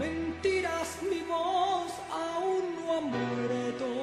[0.00, 3.99] Mentiras, mi voz aún no ha muerto.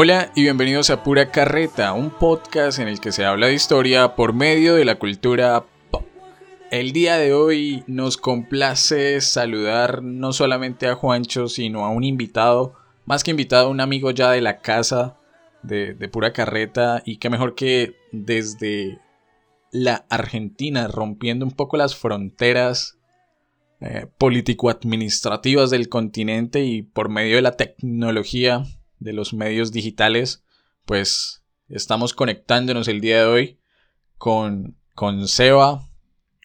[0.00, 4.14] Hola y bienvenidos a Pura Carreta, un podcast en el que se habla de historia
[4.14, 6.06] por medio de la cultura pop.
[6.70, 12.76] El día de hoy nos complace saludar no solamente a Juancho, sino a un invitado,
[13.06, 15.16] más que invitado, un amigo ya de la casa
[15.64, 19.00] de, Pura Carreta, y qué mejor que desde
[19.72, 23.00] la Argentina, rompiendo un poco las fronteras
[23.80, 28.62] eh, político-administrativas del continente y por medio de la tecnología
[28.98, 30.44] de los medios digitales,
[30.84, 33.58] pues estamos conectándonos el día de hoy
[34.16, 35.88] con, con Seba.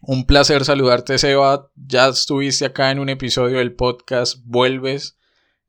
[0.01, 1.69] Un placer saludarte, Seba.
[1.75, 5.17] Ya estuviste acá en un episodio del podcast, vuelves.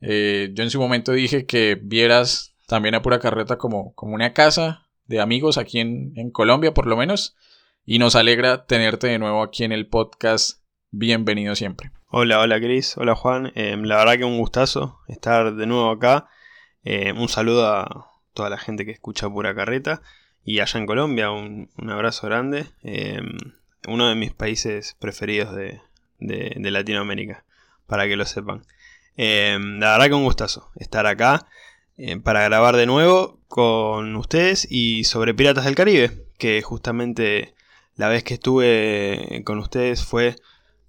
[0.01, 4.33] Eh, yo en su momento dije que vieras también a Pura Carreta como, como una
[4.33, 7.37] casa de amigos aquí en, en Colombia, por lo menos.
[7.87, 10.61] Y nos alegra tenerte de nuevo aquí en el podcast.
[10.91, 11.91] Bienvenido siempre.
[12.09, 13.53] Hola, hola Cris, hola Juan.
[13.57, 16.29] Eh, la verdad que un gustazo estar de nuevo acá.
[16.85, 20.03] Eh, un saludo a toda la gente que escucha Pura Carreta.
[20.45, 22.67] Y allá en Colombia, un, un abrazo grande.
[22.83, 23.21] Eh,
[23.89, 25.81] uno de mis países preferidos de,
[26.19, 27.45] de- Latinoamérica,
[27.87, 28.62] para que lo sepan.
[29.17, 31.47] Eh, la verdad que un gustazo estar acá
[31.97, 37.55] eh, para grabar de nuevo con ustedes y sobre Piratas del Caribe, que justamente
[37.97, 40.37] la vez que estuve con ustedes fue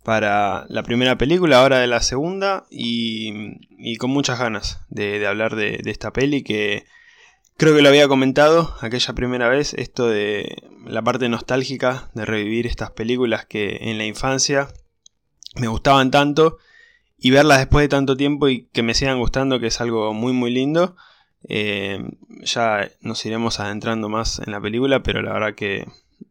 [0.06, 5.80] para la primera película, ahora de la segunda, y, con muchas ganas de, hablar de,
[5.84, 6.86] de esta peli que
[7.58, 12.68] creo que lo había comentado aquella primera vez, esto de la parte nostálgica de revivir
[12.68, 14.68] estas películas que en la infancia
[15.56, 16.60] me gustaban tanto
[17.18, 20.34] y verlas después de tanto tiempo y que me sigan gustando, que es algo muy
[20.34, 20.96] muy lindo.
[21.50, 22.00] Eh,
[22.44, 25.88] ya nos iremos adentrando más en la película, pero la verdad que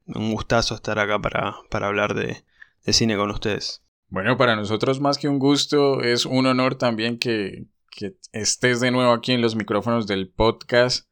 [0.06, 2.44] un gustazo estar acá para, para hablar de,
[2.84, 3.82] de cine con ustedes.
[4.08, 8.90] Bueno, para nosotros más que un gusto, es un honor también que, que estés de
[8.90, 11.08] nuevo aquí en los micrófonos del podcast.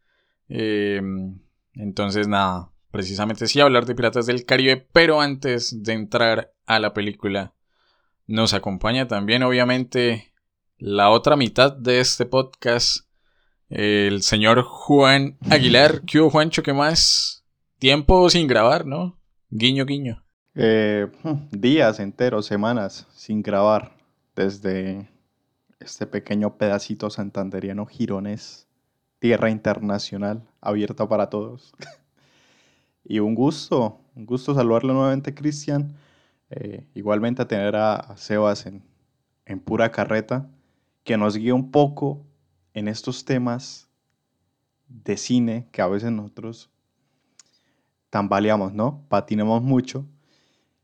[0.48, 1.00] Eh,
[1.74, 6.92] entonces, nada, precisamente sí hablar de Piratas del Caribe, pero antes de entrar a la
[6.92, 7.54] película,
[8.26, 10.32] nos acompaña también, obviamente,
[10.78, 13.06] la otra mitad de este podcast,
[13.68, 16.02] el señor Juan Aguilar.
[16.06, 16.62] ¿Qué hubo, Juancho?
[16.62, 17.44] ¿Qué más?
[17.78, 19.18] Tiempo sin grabar, ¿no?
[19.50, 20.21] Guiño, guiño.
[20.54, 21.10] Eh,
[21.50, 23.96] días enteros, semanas sin grabar
[24.36, 25.08] desde
[25.80, 28.68] este pequeño pedacito santanderiano Girones,
[29.18, 31.72] tierra internacional, abierta para todos.
[33.04, 35.96] y un gusto, un gusto saludarlo nuevamente, Cristian.
[36.50, 38.82] Eh, igualmente a tener a, a Sebas en,
[39.46, 40.50] en pura carreta,
[41.02, 42.26] que nos guía un poco
[42.74, 43.88] en estos temas
[44.86, 46.70] de cine que a veces nosotros
[48.10, 49.02] tambaleamos, ¿no?
[49.08, 50.06] Patinamos mucho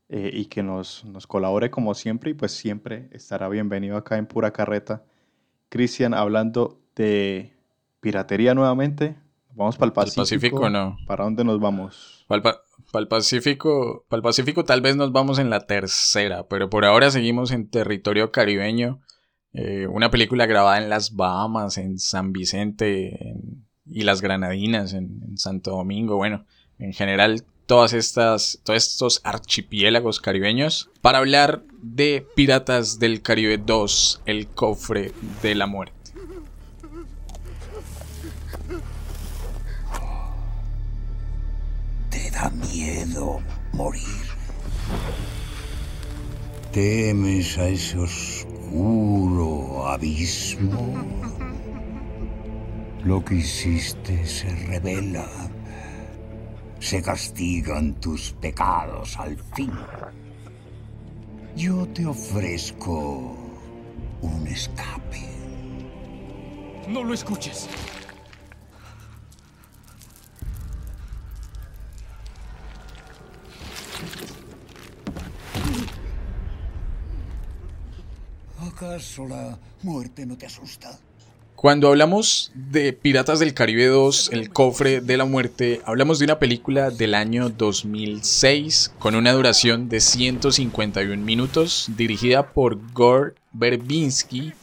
[0.09, 4.25] eh, y que nos, nos colabore como siempre y pues siempre estará bienvenido acá en
[4.25, 5.03] Pura Carreta.
[5.69, 7.53] Cristian, hablando de
[8.01, 9.15] piratería nuevamente,
[9.53, 10.21] vamos para el ¿Al Pacífico.
[10.21, 10.97] Pacífico no?
[11.05, 12.25] ¿Para dónde nos vamos?
[12.27, 12.59] Para
[12.95, 17.51] el Pacífico, pa'l Pacífico tal vez nos vamos en la tercera, pero por ahora seguimos
[17.51, 18.99] en territorio caribeño.
[19.53, 25.21] Eh, una película grabada en las Bahamas, en San Vicente en- y las Granadinas, en,
[25.27, 26.15] en Santo Domingo.
[26.17, 26.45] Bueno,
[26.77, 34.23] en general todas estas, todos estos archipiélagos caribeños para hablar de Piratas del Caribe 2,
[34.25, 35.11] el cofre
[35.43, 35.93] de la muerte.
[42.09, 43.39] Te da miedo
[43.73, 44.01] morir.
[46.73, 50.95] ¿Temes a ese oscuro abismo?
[53.03, 55.48] Lo que hiciste se revela.
[56.79, 59.71] Se castigan tus pecados al fin.
[61.55, 63.35] Yo te ofrezco
[64.21, 65.29] un escape.
[66.87, 67.67] No lo escuches.
[78.61, 80.97] ¿Acaso la muerte no te asusta?
[81.59, 86.39] Cuando hablamos de Piratas del Caribe 2, El cofre de la muerte, hablamos de una
[86.39, 94.53] película del año 2006 con una duración de 151 minutos, dirigida por Gore Verbinski,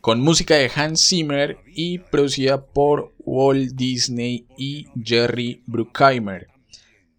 [0.00, 6.46] con música de Hans Zimmer y producida por Walt Disney y Jerry Bruckheimer.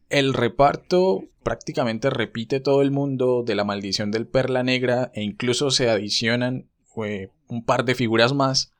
[0.07, 5.71] El reparto prácticamente repite todo el mundo de la maldición del Perla Negra e incluso
[5.71, 6.69] se adicionan
[7.03, 8.71] eh, un par de figuras más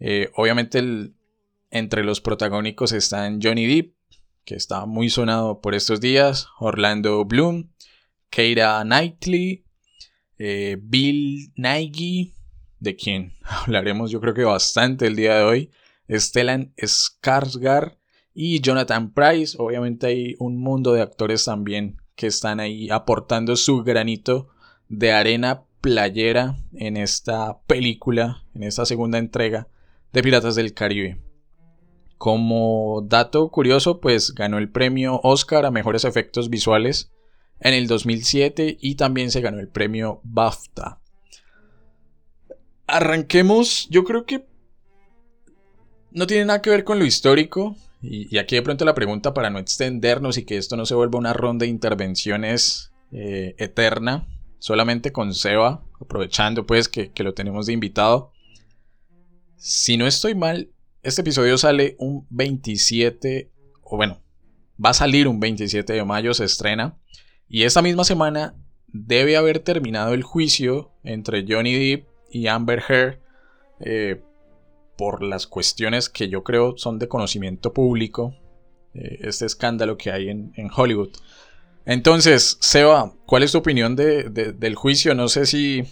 [0.00, 0.82] eh, obviamente
[1.70, 3.94] entre los protagónicos están Johnny Depp,
[4.44, 7.70] que está muy sonado por estos días, Orlando Bloom,
[8.30, 9.64] Keira Knightley,
[10.38, 12.34] eh, Bill Nighy,
[12.80, 15.70] de quien hablaremos yo creo que bastante el día de hoy,
[16.08, 17.98] Stellan Skarsgård
[18.32, 19.56] y Jonathan Price.
[19.58, 24.48] Obviamente hay un mundo de actores también que están ahí aportando su granito
[24.88, 29.68] de arena playera en esta película, en esta segunda entrega
[30.12, 31.20] de Piratas del Caribe.
[32.16, 37.12] Como dato curioso, pues ganó el premio Oscar a mejores efectos visuales
[37.60, 41.00] en el 2007 y también se ganó el premio BAFTA.
[42.86, 44.46] Arranquemos, yo creo que
[46.10, 47.76] no tiene nada que ver con lo histórico.
[48.00, 51.18] Y, aquí de pronto la pregunta para no extendernos y que esto no se vuelva
[51.18, 54.26] una ronda de intervenciones eh, eterna,
[54.58, 58.32] solamente con Seba, aprovechando pues que lo tenemos de invitado.
[59.58, 60.70] Si no estoy mal,
[61.02, 63.50] este episodio sale un 27,
[63.82, 64.22] o bueno,
[64.82, 66.96] va a salir un 27 de mayo, se estrena.
[67.48, 68.54] Y esta misma semana
[68.86, 73.18] debe haber terminado el juicio entre Johnny Depp y Amber Heard
[73.80, 74.22] eh,
[74.96, 78.36] por las cuestiones que yo creo son de conocimiento público.
[78.94, 81.10] Eh, este escándalo que hay en, Hollywood.
[81.84, 85.16] Entonces, Seba, ¿cuál es tu opinión del juicio?
[85.16, 85.82] No sé si,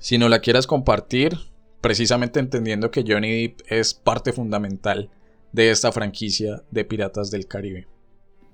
[0.00, 1.49] si no la quieras compartir
[1.80, 5.10] precisamente entendiendo que Johnny Depp es parte fundamental
[5.52, 7.88] de esta franquicia de Piratas del Caribe.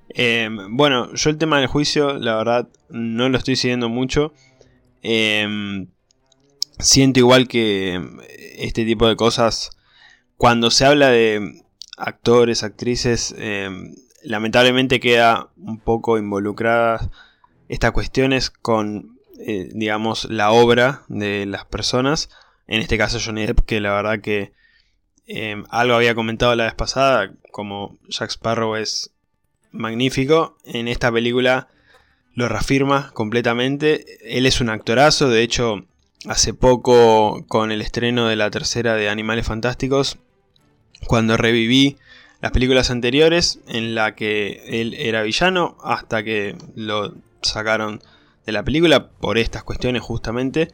[0.09, 4.33] Em, bueno, yo el tema del juicio, la verdad, no lo estoy siguiendo mucho.
[5.03, 5.89] Em,
[6.79, 8.01] siento igual que
[8.57, 9.71] este tipo de cosas,
[10.37, 11.63] cuando se habla de
[11.97, 17.09] actores, actrices, em, lamentablemente queda un poco involucradas
[17.69, 22.31] estas cuestiones con, eh, digamos, la obra de las personas
[22.67, 24.53] en este caso Johnny Depp, que la verdad que
[25.27, 29.13] em, algo había comentado la vez pasada, como Jack Sparrow es
[29.73, 31.69] magnífico, en esta película
[32.35, 34.05] lo reafirma completamente.
[34.23, 35.87] Él es un actorazo, de hecho,
[36.27, 40.19] hace poco con el estreno de la tercera de Animales Fantásticos,
[41.07, 41.97] cuando reviví
[42.41, 48.03] las películas anteriores en la que él era villano, hasta que lo sacaron
[48.45, 50.69] de la película por estas cuestiones justamente.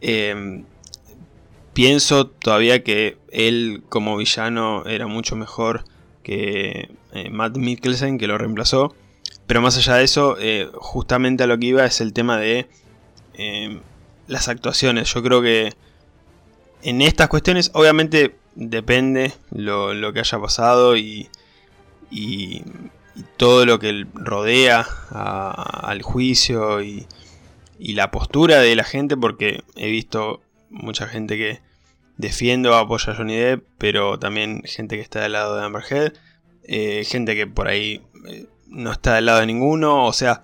[0.00, 0.64] Em,
[1.72, 5.84] pienso todavía que él como villano era mucho mejor
[6.22, 8.94] que eh, Matt Mikkelsen, que lo reemplazó.
[9.46, 12.68] Pero más allá de eso, eh, justamente a lo que iba es el tema de
[13.34, 13.80] eh,
[14.28, 15.12] las actuaciones.
[15.12, 15.72] Yo creo que
[16.82, 21.28] en estas cuestiones, obviamente depende lo, que haya pasado y,
[22.10, 22.62] y,
[23.36, 27.06] todo lo que rodea al juicio y,
[27.78, 30.40] y la postura de la gente, porque he visto
[30.70, 31.60] mucha gente que
[32.16, 35.82] defiende o apoya a Johnny Depp, pero también gente que está del lado de Amber
[35.88, 36.14] Heard,
[36.64, 40.42] eh, gente que por ahí eh, no está del lado de ninguno, o sea,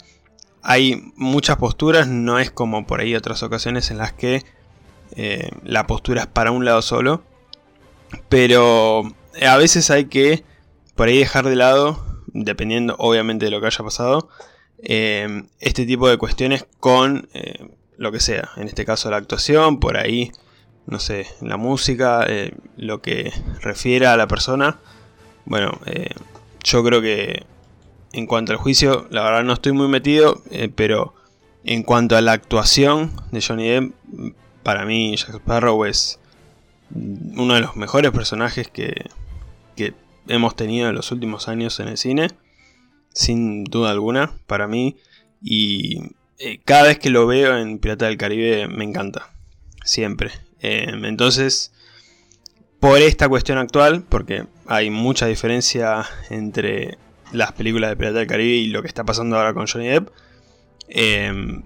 [0.63, 4.43] hay muchas posturas, no es como por ahí otras ocasiones en las que
[5.15, 7.23] eh, la postura es para un lado solo,
[8.29, 9.03] pero
[9.47, 10.43] a veces hay que
[10.95, 14.29] por ahí dejar de lado, dependiendo obviamente de lo que haya pasado,
[14.79, 17.29] este tipo de cuestiones con
[17.99, 20.33] lo que sea, en este caso la actuación, por ahí,
[20.87, 24.79] no sé, la música, eh, lo que refiere a la persona.
[25.45, 26.11] Bueno, eh,
[26.63, 27.45] yo creo que
[28.13, 31.15] en cuanto al juicio, la verdad no estoy muy metido, eh, pero
[31.65, 33.95] en cuanto a la actuación de Johnny Depp,
[34.63, 36.19] para mí Jack Sparrow es
[36.95, 39.11] uno de los mejores personajes que,
[39.75, 39.95] que
[40.29, 42.29] hemos tenido en los últimos años en el cine,
[43.13, 44.97] sin duda alguna, para mí.
[45.43, 46.01] Y
[46.39, 49.31] eh, cada vez que lo veo en Pirata del Caribe me encanta.
[49.85, 50.31] Siempre.
[50.61, 51.73] Em, entonces,
[52.81, 56.99] por esta cuestión actual, porque hay mucha diferencia entre
[57.33, 60.09] las películas de Pirata del Caribe y lo que está pasando ahora con Johnny Depp,
[60.89, 61.63] em,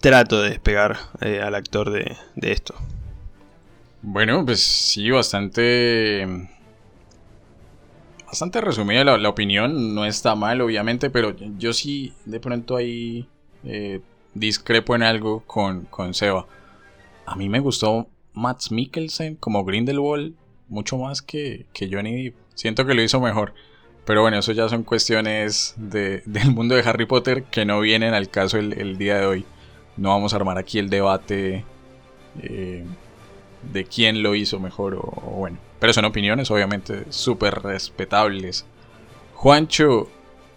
[0.00, 2.74] trato de despegar eh, al actor de, esto.
[4.02, 6.48] Bueno, pues sí, bastante...
[8.26, 13.26] Bastante resumida la, la opinión, no está mal obviamente, pero yo sí de pronto ahí
[13.64, 14.00] eh,
[14.34, 16.46] discrepo en algo con, con Seba.
[17.26, 20.34] A mí me gustó Matt Mikkelsen como Grindelwald
[20.68, 22.36] mucho más que, que Johnny Depp.
[22.54, 23.54] Siento que lo hizo mejor.
[24.04, 28.14] Pero bueno, eso ya son cuestiones de, del mundo de Harry Potter que no vienen
[28.14, 29.44] al caso el, día de hoy.
[29.96, 31.64] No vamos a armar aquí el debate
[32.42, 32.84] eh,
[33.72, 35.58] de quién lo hizo mejor o, o bueno.
[35.78, 38.64] Pero son opiniones obviamente súper respetables.
[39.34, 40.08] Juancho,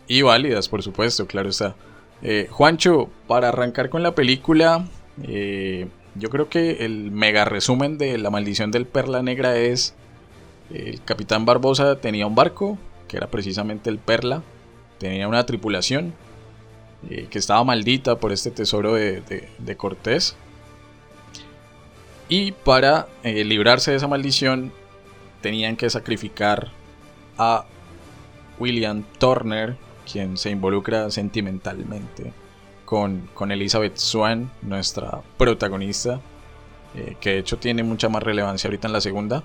[0.08, 1.76] y válidas por supuesto, claro está.
[2.24, 4.86] Eh, Juancho, para arrancar con la película,
[5.24, 9.96] eh, yo creo que el mega resumen de La maldición del Perla Negra es
[10.70, 14.44] el capitán Barbosa tenía un barco, que era precisamente el Perla,
[15.00, 16.14] tenía una tripulación
[17.10, 20.36] eh, que estaba maldita por este tesoro de, Cortés.
[22.30, 24.72] Y para librarse de esa maldición
[25.42, 26.70] tenían que sacrificar
[27.38, 27.66] a
[28.60, 29.76] William Turner,
[30.12, 32.34] quien se involucra sentimentalmente
[32.86, 36.20] con, Elizabeth Swan, nuestra protagonista,
[36.94, 39.44] eh, que de hecho tiene mucha más relevancia ahorita en la segunda.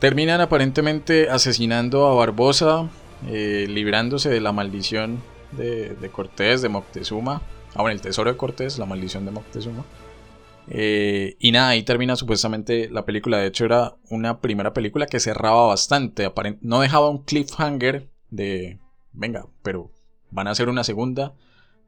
[0.00, 2.90] Terminan aparentemente asesinando a Barbosa,
[3.26, 7.40] eh, librándose de la maldición de, Cortés, de Moctezuma.
[7.74, 9.84] Ah, bueno, el tesoro de Cortés, la maldición de Moctezuma.
[10.68, 13.38] Eh, y nada, ahí termina supuestamente la película.
[13.38, 16.30] De hecho, era una primera película que cerraba bastante.
[16.60, 18.78] No dejaba un cliffhanger de
[19.20, 19.92] venga, pero
[20.30, 21.34] van a hacer una segunda.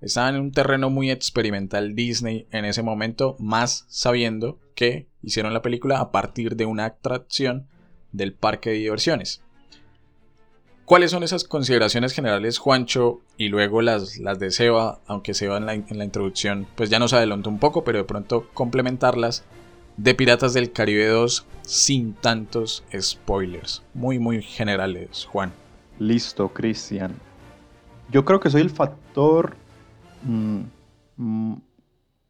[0.00, 5.62] Estaban en un terreno muy experimental Disney en ese momento, más sabiendo que hicieron la
[5.62, 7.68] película a partir de una atracción
[8.12, 9.42] del parque de diversiones.
[10.84, 13.20] ¿Cuáles son esas consideraciones generales, Juancho?
[13.38, 16.98] Y luego las, las de Seba, aunque Seba en la, en la introducción pues ya
[16.98, 19.44] nos adelantó un poco, pero de pronto complementarlas
[19.96, 23.82] de Piratas del Caribe 2 sin tantos spoilers.
[23.94, 25.61] Muy, muy generales, Juan.
[26.02, 27.14] Listo, Cristian.
[28.10, 29.54] Yo creo que soy el factor
[30.24, 30.62] mm,
[31.16, 31.62] mm,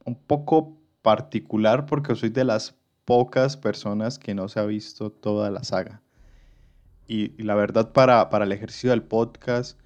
[0.04, 2.76] un poco particular porque soy de las
[3.06, 6.02] pocas personas que no se ha visto toda la saga.
[7.08, 9.80] Y, la verdad para, para, el ejercicio del podcast,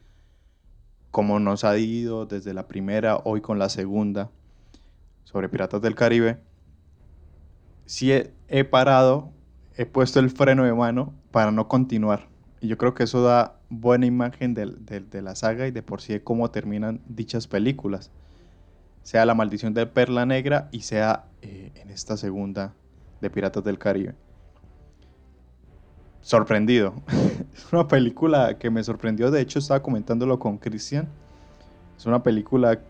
[1.12, 4.32] como nos ha ido desde la primera, hoy con la segunda,
[5.22, 6.40] sobre Piratas del Caribe,
[7.84, 9.30] sí he parado,
[9.76, 12.26] he puesto el freno de mano para no continuar.
[12.60, 16.12] Y yo creo que eso da buena imagen de, la saga y de por sí
[16.12, 18.10] de cómo terminan dichas películas.
[19.02, 22.74] Sea La Maldición de Perla Negra y sea eh, en esta segunda
[23.20, 24.14] de Piratas del Caribe.
[26.20, 26.94] Sorprendido.
[27.54, 29.30] es una película que me sorprendió.
[29.30, 31.08] De hecho, estaba comentándolo con Cristian.
[31.96, 32.80] Es una película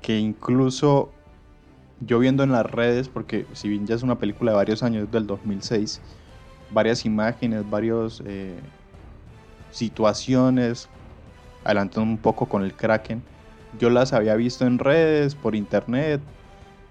[0.00, 1.10] que incluso
[2.00, 5.10] yo viendo en las redes, porque si bien ya es una película de varios años,
[5.10, 6.00] del 2006,
[6.70, 8.58] varias imágenes, varios eh,
[9.72, 10.88] situaciones,
[11.64, 13.22] adelantando un poco con el Kraken.
[13.78, 16.20] Yo las había visto en redes, por internet,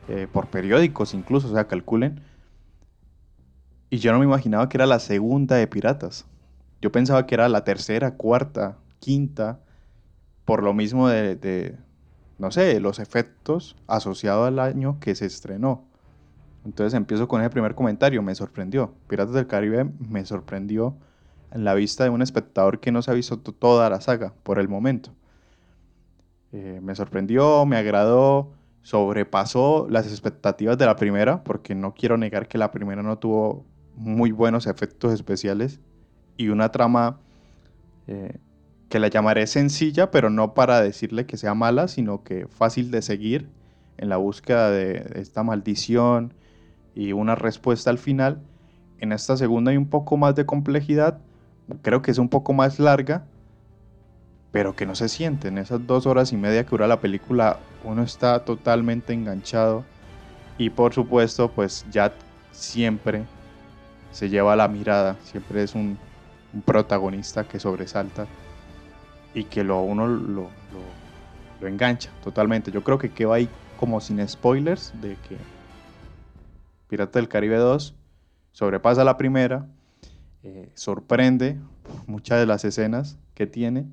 [0.10, 2.22] eh, por periódicos incluso, o sea, calculen.
[3.90, 6.26] Y yo no me imaginaba que era la segunda de Piratas.
[6.82, 9.60] Yo pensaba que era la tercera, cuarta, quinta,
[10.46, 11.78] por lo mismo de, de
[12.40, 15.86] no sé, los efectos asociados al año que se estrenó.
[16.66, 18.94] Entonces empiezo con ese primer comentario, me sorprendió.
[19.08, 20.96] Piratas del Caribe me sorprendió
[21.51, 24.60] en la vista de un espectador que no se ha visto toda la saga por
[24.60, 25.12] el momento.
[26.51, 32.48] Eh, me sorprendió, me agradó, sobrepasó las expectativas de la primera, porque no quiero negar
[32.48, 33.65] que la primera no tuvo
[33.96, 35.79] muy buenos efectos especiales
[36.38, 37.20] y una trama
[38.08, 38.38] eh,
[38.89, 43.01] que la llamaré sencilla, pero no para decirle que sea mala, sino que fácil de
[43.01, 43.50] seguir
[43.98, 46.34] en la búsqueda de esta maldición
[46.96, 48.41] y una respuesta al final.
[49.00, 51.20] En esta segunda hay un poco más de complejidad,
[51.82, 53.25] creo que es un poco más larga,
[54.51, 55.48] pero que no se siente.
[55.48, 59.84] En esas dos horas y media que dura la película, uno está totalmente enganchado.
[60.58, 62.13] Y por supuesto, pues Jack
[62.51, 63.24] siempre
[64.12, 65.98] se lleva la mirada, siempre es un,
[66.65, 68.27] protagonista que sobresalta
[69.34, 70.50] y que lo, uno lo,
[71.62, 72.72] lo, engancha totalmente.
[72.72, 73.48] Yo creo que queda ahí
[73.80, 75.38] como sin spoilers de que
[76.89, 77.96] Pirata del Caribe 2
[78.51, 79.65] sobrepasa la primera
[80.43, 81.60] eh, sorprende
[82.07, 83.86] muchas de las escenas que tiene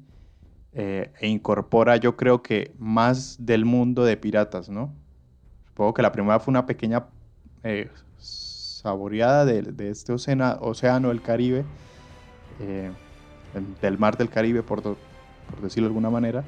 [0.72, 4.94] eh, e incorpora yo creo que más del mundo de piratas, ¿no?
[5.66, 7.06] Supongo que la primera fue una pequeña
[7.62, 11.64] eh, saboreada de, este océano, océano del Caribe,
[13.80, 14.96] del mar del Caribe por, por,
[15.60, 16.44] decirlo de alguna manera,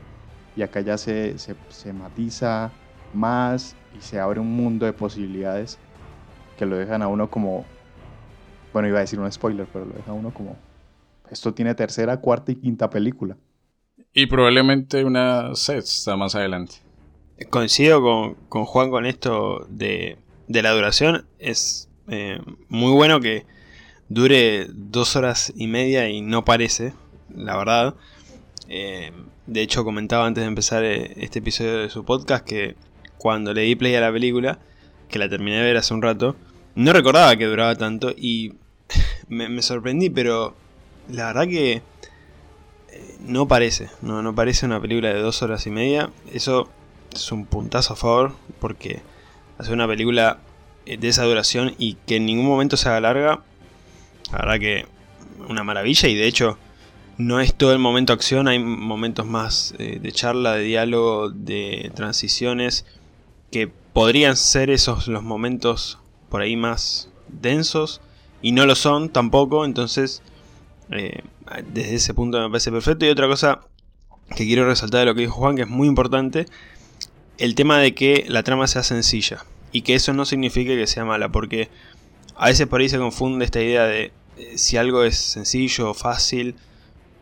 [0.56, 2.72] y acá ya se, se, se matiza
[3.12, 5.78] más y se abre un mundo de posibilidades
[6.58, 7.64] que lo dejan a uno como
[8.72, 10.56] bueno, iba a decir un spoiler, pero lo deja uno como.
[11.30, 13.36] Esto tiene tercera, cuarta y quinta película.
[14.12, 16.76] Y probablemente una sexta más adelante.
[17.48, 21.26] Coincido con, Juan con esto de, la duración.
[21.38, 23.46] Es eh, muy bueno que
[24.08, 26.92] dure dos horas y media y no parece,
[27.32, 27.94] la verdad.
[28.68, 29.12] Eh,
[29.46, 32.76] de hecho, comentaba antes de empezar eh, este episodio de su podcast que
[33.18, 34.58] cuando le di play a la película,
[35.08, 36.36] que la terminé de ver hace un rato,
[36.74, 38.54] no recordaba que duraba tanto y
[39.28, 40.54] me, sorprendí, pero
[41.08, 41.82] la verdad que eh,
[43.20, 46.10] no parece, no, no parece una película de dos horas y media.
[46.32, 46.68] Eso
[47.14, 49.02] es un puntazo a favor porque
[49.58, 50.38] hacer una película
[50.86, 53.42] de esa duración y que en ningún momento se haga larga,
[54.32, 54.86] la verdad que
[55.48, 56.58] una maravilla y de hecho
[57.18, 61.92] no es todo el momento acción, hay momentos más eh, de charla, de diálogo, de
[61.94, 62.86] transiciones,
[63.50, 65.98] que podrían ser esos los momentos
[66.30, 68.00] por ahí más densos,
[68.40, 70.22] y no lo son tampoco, entonces
[70.90, 71.22] eh,
[71.72, 73.04] desde ese punto me parece perfecto.
[73.04, 73.60] Y otra cosa
[74.34, 76.46] que quiero resaltar de lo que dijo Juan, que es muy importante,
[77.38, 81.04] el tema de que la trama sea sencilla, y que eso no signifique que sea
[81.04, 81.68] mala, porque
[82.36, 85.94] a veces por ahí se confunde esta idea de eh, si algo es sencillo o
[85.94, 86.54] fácil,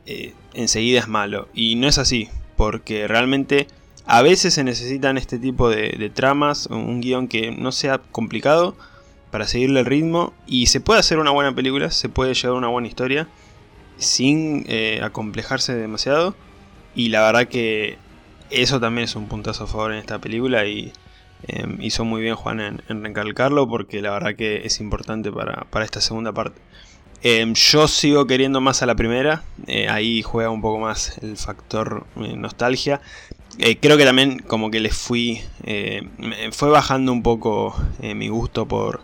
[0.07, 1.49] eh, enseguida es malo.
[1.55, 3.67] Y no es así, porque realmente
[4.07, 8.75] a veces se necesitan este tipo de, tramas, un guion que no sea complicado
[9.31, 12.69] para seguirle el ritmo y se puede hacer una buena película, se puede llevar una
[12.69, 13.29] buena historia
[13.99, 16.35] sin eh, acomplejarse demasiado.
[16.95, 17.99] Y la verdad que
[18.51, 20.93] eso también es un puntazo a favor en esta película y
[21.47, 26.01] em, hizo muy bien Juan en, recalcarlo porque la verdad que es importante para esta
[26.01, 26.61] segunda parte.
[27.23, 29.43] Em, yo sigo queriendo más a la primera.
[29.67, 33.01] Eh, ahí juega un poco más el factor eh, nostalgia.
[33.81, 35.41] Creo que también como que les fui...
[36.53, 39.03] fue bajando un poco mi gusto por,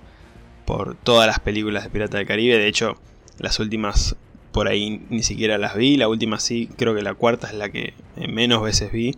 [0.64, 2.58] por todas las películas de Pirata del Caribe.
[2.58, 2.96] De hecho,
[3.38, 4.16] las últimas
[4.52, 5.96] por ahí ni siquiera las vi.
[5.96, 9.16] La última sí, creo que la cuarta es la que menos veces vi.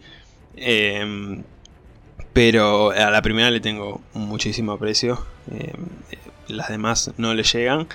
[0.56, 1.44] Em,
[2.32, 5.24] pero a la primera le tengo muchísimo aprecio.
[5.50, 5.86] Em,
[6.48, 7.88] las demás no le llegan.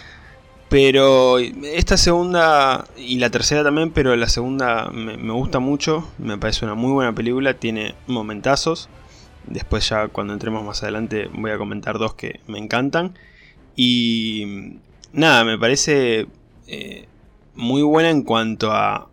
[0.71, 6.63] Pero esta segunda y la tercera también, pero la segunda me, gusta mucho, me parece
[6.63, 8.87] una muy buena película, tiene momentazos.
[9.47, 13.15] Después ya cuando entremos más adelante voy a comentar dos que me encantan.
[13.75, 14.77] Y
[15.13, 16.27] nada, me parece
[16.67, 17.07] eh,
[17.55, 19.09] muy buena en cuanto a,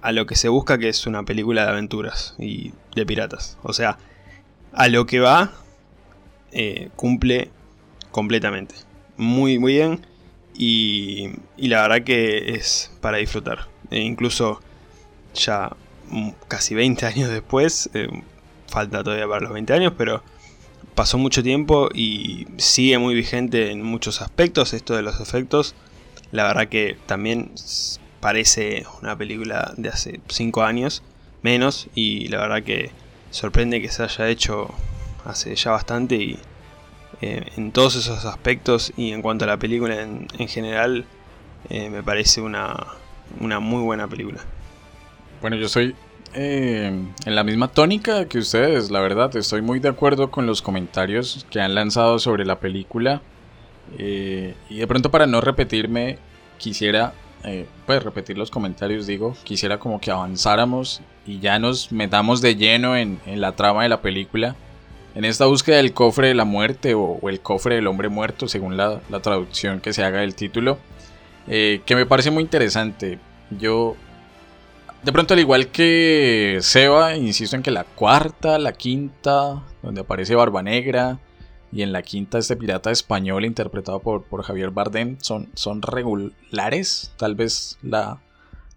[0.00, 3.58] a lo que se busca que es una película de aventuras y de piratas.
[3.62, 3.98] O sea,
[4.72, 5.52] a lo que va,
[6.52, 7.50] eh, cumple
[8.10, 8.74] completamente.
[9.16, 10.06] Muy, muy bien.
[10.54, 13.68] Y, la verdad que es para disfrutar.
[13.90, 14.60] E incluso
[15.34, 15.70] ya
[16.48, 18.08] casi 20 años después, eh,
[18.66, 20.22] falta todavía para los 20 años, pero
[20.98, 25.76] pasó mucho tiempo y sigue muy vigente en muchos aspectos esto de los efectos.
[26.32, 27.52] La verdad que también
[28.18, 31.04] parece una película de hace 5 años,
[31.40, 32.90] menos, y la verdad que
[33.30, 34.74] sorprende que se haya hecho
[35.24, 36.38] hace ya bastante y
[37.20, 41.06] eh, en todos esos aspectos y en cuanto a la película en, general,
[41.70, 42.74] eh, me parece una,
[43.38, 44.40] muy buena película.
[45.42, 45.94] Bueno, yo soy
[46.38, 46.86] eh,
[47.26, 51.46] en la misma tónica que ustedes, la verdad, estoy muy de acuerdo con los comentarios
[51.50, 53.22] que han lanzado sobre la película.
[53.98, 56.18] y de pronto para no repetirme,
[56.58, 57.14] quisiera,
[57.86, 62.96] pues repetir los comentarios, digo, quisiera como que avanzáramos y ya nos metamos de lleno
[62.96, 64.56] en la trama de la película
[65.18, 68.76] en esta búsqueda del cofre de la muerte o, el cofre del hombre muerto, según
[68.76, 70.78] la, traducción que se haga del título,
[71.48, 73.18] eh, que me parece muy interesante.
[73.50, 73.96] Yo,
[75.02, 80.34] de pronto, al igual que Seba, insisto en que la cuarta, la quinta, donde aparece
[80.34, 81.20] Barba Negra,
[81.70, 87.12] y en la quinta este pirata español interpretado por, por Javier Bardem, son, son regulares.
[87.18, 88.22] Tal vez la,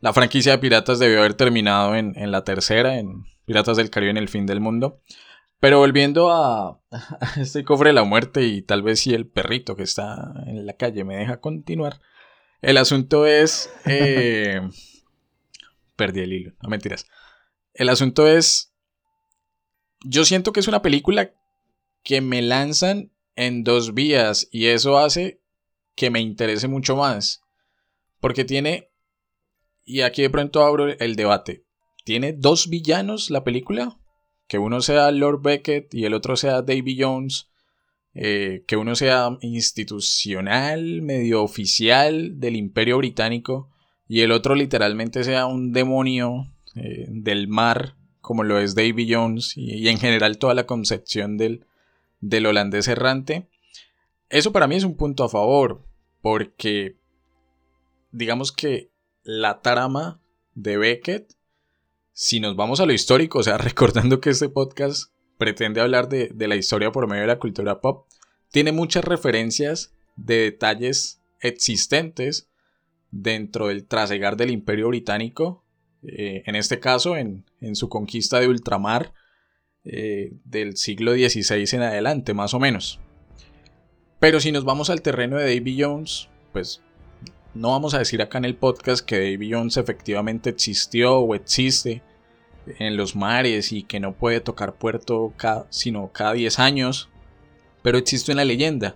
[0.01, 4.12] la franquicia de piratas debió haber terminado en, en la tercera, en Piratas del Caribe
[4.12, 5.01] en el fin del mundo.
[5.60, 6.79] Pero volviendo a,
[7.38, 10.73] este cofre de la muerte y tal vez si el perrito que está en la
[10.73, 12.01] calle me deja continuar.
[12.62, 13.71] El asunto es...
[13.86, 14.62] Eh,
[16.01, 17.05] perdí el hilo, no mentiras.
[17.73, 18.73] El asunto es...
[20.03, 21.31] Yo siento que es una película
[22.03, 25.43] que me lanzan en dos vías y eso hace
[25.95, 27.41] que me interese mucho más.
[28.19, 28.89] Porque tiene...
[29.85, 31.65] Y aquí de pronto abro el debate.
[32.03, 34.01] ¿Tiene dos villanos la película?
[34.51, 37.47] que uno sea Lord Beckett y el otro sea Davy Jones,
[38.13, 43.69] eh, que uno sea institucional, medio oficial del imperio británico
[44.12, 49.54] y el otro literalmente sea un demonio eh, del mar, como lo es Davy Jones
[49.56, 51.65] y, en general toda la concepción del,
[52.19, 53.47] del holandés errante.
[54.30, 55.82] Eso para mí es un punto a favor,
[56.21, 56.97] porque
[58.12, 58.89] digamos que
[59.24, 60.19] la trama
[60.56, 61.36] de Beckett
[62.13, 66.32] si nos vamos a lo histórico, o sea, recordando que este podcast pretende hablar de,
[66.36, 68.06] la historia por medio de la cultura pop,
[68.52, 72.50] tiene muchas referencias de detalles existentes
[73.12, 75.63] dentro del trasegar del Imperio Británico,
[76.04, 79.13] eh, en este caso en, su conquista de ultramar
[79.84, 83.00] eh, del siglo XVI en adelante, más o menos.
[84.19, 86.82] Pero si nos vamos al terreno de Davy Jones, pues
[87.54, 92.02] no vamos a decir acá en el podcast que Davy Jones efectivamente existió o existe
[92.80, 95.34] en los mares y que no puede tocar puerto
[95.69, 97.10] sino cada 10 años,
[97.82, 98.95] pero existe una leyenda.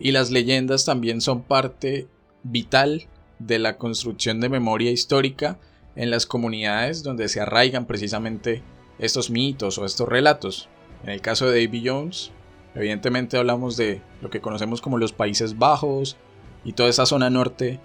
[0.00, 2.06] Y las leyendas también son parte
[2.42, 5.58] vital de la construcción de memoria histórica
[5.96, 8.62] en las comunidades donde se arraigan precisamente
[8.98, 10.68] estos mitos o estos relatos.
[11.04, 12.30] En el caso de Davy Jones,
[12.74, 16.16] evidentemente hablamos de lo que conocemos como los Países Bajos
[16.64, 17.80] y toda esa zona norte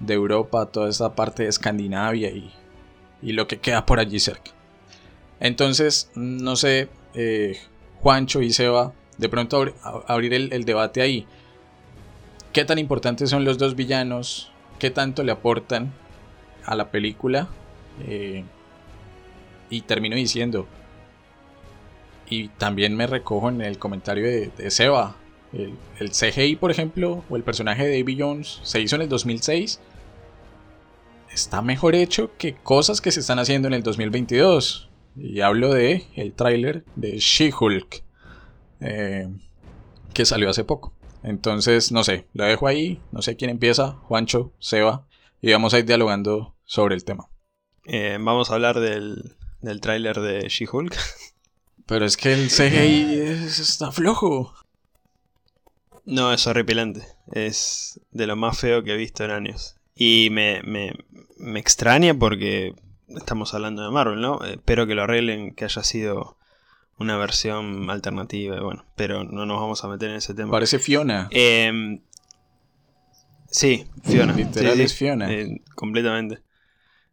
[0.00, 2.52] de Europa, toda esa parte de Escandinavia y,
[3.22, 4.52] lo que queda por allí cerca.
[5.40, 7.58] Entonces, no sé, eh,
[8.00, 9.64] Juancho y Seba, de pronto
[10.06, 11.26] abrir el debate ahí.
[12.52, 14.52] ¿Qué tan importantes son los dos villanos?
[14.78, 15.92] ¿Qué tanto le aportan
[16.64, 17.48] a la película?
[18.06, 18.44] Eh,
[19.70, 20.66] y termino diciendo,
[22.28, 25.16] y también me recojo en el comentario de, Seba,
[25.52, 29.80] el, CGI, por ejemplo, o el personaje de Davy Jones, se hizo en el 2006.
[31.32, 34.88] Está mejor hecho que cosas que se están haciendo en el 2022.
[35.16, 38.02] Y hablo de el tráiler de She-Hulk,
[38.80, 39.28] eh,
[40.12, 40.92] que salió hace poco.
[41.26, 45.08] Entonces, no sé, lo dejo ahí, no sé quién empieza, Juancho, Seba,
[45.42, 47.28] y vamos a ir dialogando sobre el tema.
[47.84, 50.96] Eh, vamos a hablar del, del tráiler de She-Hulk.
[51.86, 54.54] Pero es que el CGI está flojo.
[56.04, 57.02] No, es horripilante.
[57.32, 59.74] Es de lo más feo que he visto en años.
[59.96, 60.92] Y me, me,
[61.38, 62.76] me extraña porque
[63.08, 64.44] estamos hablando de Marvel, ¿no?
[64.44, 66.38] Espero que lo arreglen, que haya sido
[66.98, 70.50] una versión alternativa, bueno, pero no nos vamos a meter en ese tema.
[70.50, 71.28] Parece Fiona.
[71.30, 72.00] Eh,
[73.50, 74.32] sí, Fiona.
[74.32, 75.30] Literal es Fiona.
[75.30, 76.40] Eh, completamente.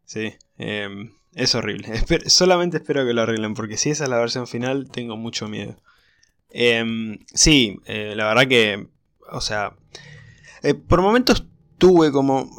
[0.05, 1.89] Sí, eh, es horrible.
[2.27, 5.75] solamente espero que lo arreglen, porque si esa es la versión final, tengo mucho miedo.
[7.33, 8.87] sí, la verdad que,
[9.31, 9.75] o sea,
[10.87, 11.45] por momentos
[11.77, 12.49] tuve como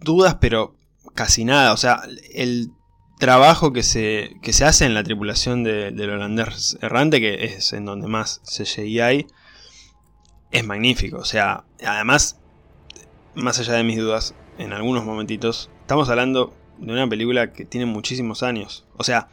[0.00, 0.76] dudas, pero
[1.14, 1.74] casi nada.
[1.74, 2.00] O sea,
[2.32, 2.70] el
[3.20, 7.72] trabajo que se, que se hace en la tripulación de, del holandés errante, que es
[7.72, 9.26] en donde más CGI hay,
[10.50, 11.18] es magnífico.
[11.18, 12.40] O sea, además,
[13.34, 17.86] más allá de mis dudas, en algunos momentitos, estamos hablando de una película que tiene
[17.86, 18.86] muchísimos años.
[18.96, 19.28] O sea,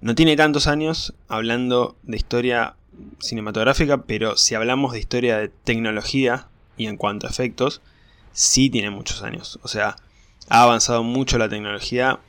[0.00, 2.76] no tiene tantos años hablando de historia
[3.20, 6.48] cinematográfica, pero si hablamos de historia de tecnología
[6.78, 7.82] y en cuanto a efectos,
[8.32, 9.60] sí tiene muchos años.
[9.62, 9.96] O sea,
[10.48, 12.20] ha avanzado mucho la tecnología,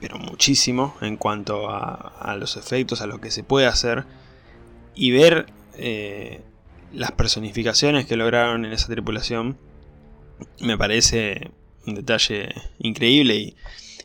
[0.00, 4.04] pero muchísimo en cuanto a, los efectos, a lo que se puede hacer.
[4.94, 6.42] Y ver eh,
[6.92, 9.58] las personificaciones que lograron en esa tripulación
[10.60, 11.50] me parece
[11.86, 13.36] un detalle increíble.
[13.36, 13.56] Y,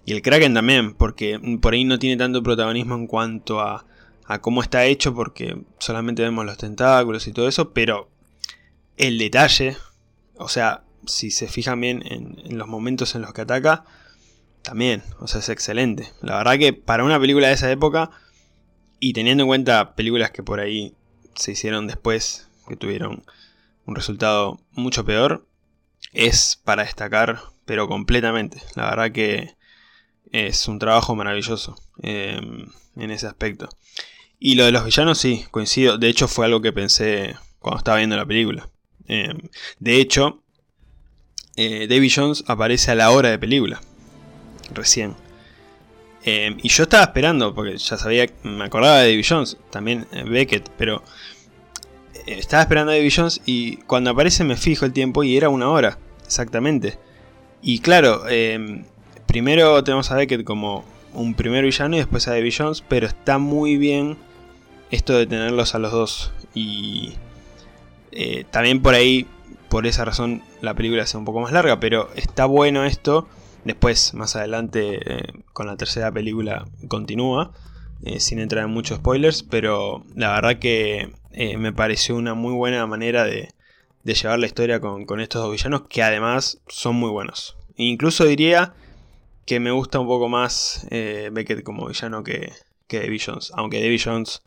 [0.08, 3.86] el Kraken también, porque por ahí no tiene tanto protagonismo en cuanto a,
[4.26, 8.10] a cómo está hecho, porque solamente vemos los tentáculos y todo eso, pero
[8.98, 9.78] el detalle,
[10.36, 13.86] o sea, si se fijan bien en los momentos en los que ataca,
[14.64, 16.12] también, o sea, es excelente.
[16.22, 18.12] La verdad que para una película de esa época,
[19.00, 20.94] y teniendo en cuenta películas que por ahí
[21.36, 23.24] se hicieron después, que tuvieron
[23.86, 25.48] un resultado mucho peor,
[26.14, 28.62] es para destacar, pero completamente.
[28.76, 29.56] La verdad que
[30.32, 33.70] es un trabajo maravilloso em, en ese aspecto.
[34.40, 35.98] Y lo de los villanos, sí, coincido.
[35.98, 38.70] De hecho, fue algo que pensé cuando estaba viendo la película.
[39.08, 39.38] Em,
[39.80, 40.44] de hecho,
[41.56, 43.82] eh, David Jones aparece a la hora de película
[44.74, 45.16] recién.
[46.24, 50.24] Em, y yo estaba esperando, porque ya sabía, me acordaba de David Jones, también eh,
[50.24, 51.04] Beckett, pero
[52.14, 55.50] eh, estaba esperando a David Jones y cuando aparece me fijo el tiempo y era
[55.50, 57.00] una hora, exactamente.
[57.62, 58.86] Y claro, em,
[59.26, 63.38] primero tenemos a Beckett como un primer villano y después a David Jones, pero está
[63.38, 64.18] muy bien
[64.92, 66.32] esto de tenerlos a los dos.
[66.54, 67.14] Y
[68.12, 69.26] eh, también por ahí,
[69.70, 73.28] por esa razón, la película sea un poco más larga, pero está bueno esto
[73.64, 77.52] Después, más adelante, eh, con la tercera película continúa,
[78.04, 82.54] eh, sin entrar en muchos spoilers, pero la verdad que eh, me pareció una muy
[82.54, 83.50] buena manera de,
[84.04, 87.56] llevar la historia con, estos dos villanos, que además son muy buenos.
[87.78, 88.74] incluso diría
[89.46, 92.52] que me gusta un poco más Beckett como villano que,
[92.88, 94.42] que Davy Jones, aunque Davy Jones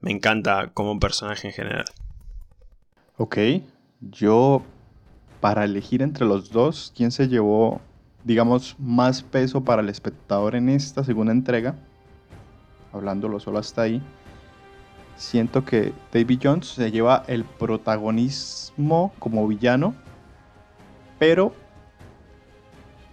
[0.00, 1.86] me encanta como personaje en general.
[3.16, 3.38] Ok,
[4.00, 4.62] yo
[5.40, 7.80] para elegir entre los dos, ¿quién se llevó
[8.24, 11.74] digamos, más peso para el espectador en esta segunda entrega,
[12.92, 14.02] hablándolo solo hasta ahí,
[15.16, 19.94] siento que David Jones se lleva el protagonismo como villano
[21.18, 21.52] pero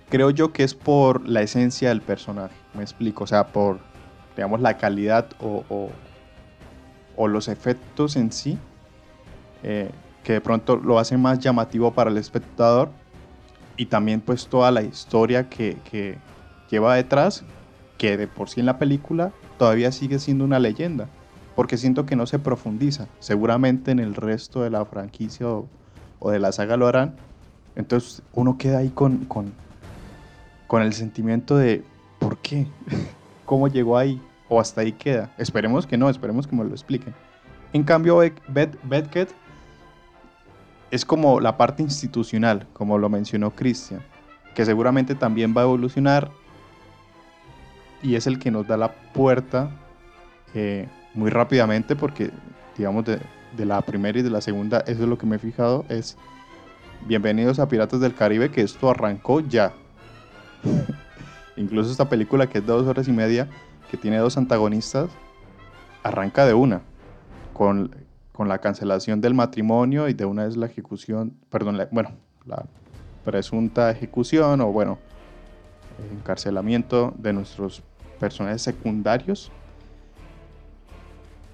[0.09, 3.79] creo yo que es por la esencia del personaje, me explico, o sea, por,
[4.37, 5.65] digamos, la calidad o,
[7.17, 8.57] o- los efectos en sí,
[9.63, 9.89] eh,
[10.23, 12.89] que de pronto lo hace más llamativo para el espectador,
[13.77, 16.17] y también pues toda la historia que, que
[16.69, 17.43] lleva detrás,
[17.97, 21.07] que de por sí en la película todavía sigue siendo una leyenda,
[21.55, 25.67] porque siento que no se profundiza, seguramente en el resto de la franquicia o,
[26.31, 27.15] de la saga lo harán,
[27.75, 29.53] entonces uno queda ahí con, con,
[30.67, 31.83] con el sentimiento de
[32.19, 32.67] ¿por qué?
[33.45, 34.21] ¿Cómo llegó ahí?
[34.49, 35.33] O hasta ahí queda.
[35.37, 37.13] Esperemos que no, esperemos que me lo expliquen.
[37.73, 39.33] En cambio, Beckett
[40.91, 44.01] es como la parte institucional, como lo mencionó Christian,
[44.55, 46.31] que seguramente también va a evolucionar
[48.01, 49.71] y es el que nos da la puerta
[50.53, 52.31] eh, muy rápidamente porque,
[52.77, 53.19] digamos, de,
[53.55, 56.17] de la primera y de la segunda, eso es lo que me he fijado, es
[57.05, 59.71] Bienvenidos a Piratas del Caribe, que esto arrancó ya.
[61.55, 63.47] Incluso esta película que es de dos horas y media,
[63.89, 65.09] que tiene dos antagonistas,
[66.03, 66.81] arranca de una,
[67.53, 67.95] con,
[68.37, 72.11] con la cancelación del matrimonio y de una vez la ejecución, perdón, la- bueno,
[72.45, 72.63] la
[73.25, 74.99] presunta ejecución o bueno,
[76.19, 77.81] encarcelamiento de nuestros
[78.19, 79.51] personajes secundarios.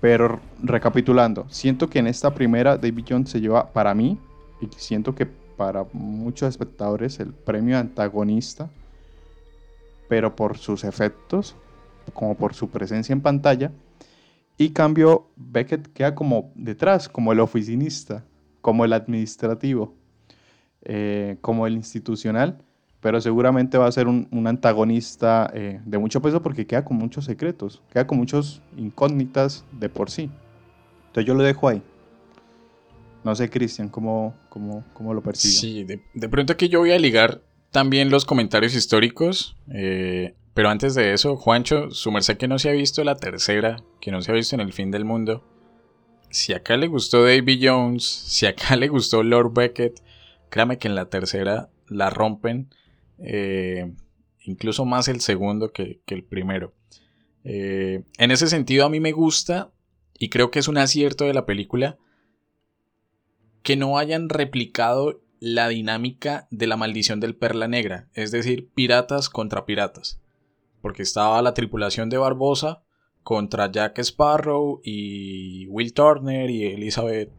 [0.01, 4.19] Pero recapitulando, siento que en esta primera David Jones se lleva para mí
[4.59, 8.67] y siento que para muchos espectadores el premio antagonista,
[10.09, 11.55] pero por sus efectos,
[12.13, 13.71] como por su presencia en pantalla.
[14.57, 18.23] Y cambio, Beckett queda como detrás, como el oficinista,
[18.61, 19.95] como el administrativo,
[20.83, 22.59] eh, como el institucional,
[23.01, 27.25] pero seguramente va a ser un, antagonista eh, de mucho peso porque queda con muchos
[27.25, 30.29] secretos, queda con muchos incógnitas de por sí.
[31.07, 31.81] Entonces yo lo dejo ahí.
[33.23, 35.59] No sé, Cristian, ¿cómo, cómo, cómo lo percibió?
[35.59, 39.57] Sí, de, de pronto aquí yo voy a ligar también los comentarios históricos.
[39.73, 43.83] eh, pero antes de eso, Juancho, su merced que no se ha visto la tercera,
[43.99, 45.43] que no se ha visto en el fin del mundo.
[46.29, 50.01] Si acá le gustó Davy Jones, si acá le gustó Lord Beckett,
[50.49, 52.69] créame que en la tercera la rompen.
[53.19, 53.91] eh,
[54.45, 56.73] incluso más el segundo que, el primero.
[57.43, 59.71] Eh, en ese sentido, a mí me gusta,
[60.17, 61.97] y creo que es un acierto de la película,
[63.63, 69.29] que no hayan replicado la dinámica de la maldición del Perla Negra, es decir, piratas
[69.29, 70.19] contra piratas.
[70.83, 72.83] Porque estaba la tripulación de Barbosa
[73.23, 77.31] contra Jack Sparrow y Will Turner y Elizabeth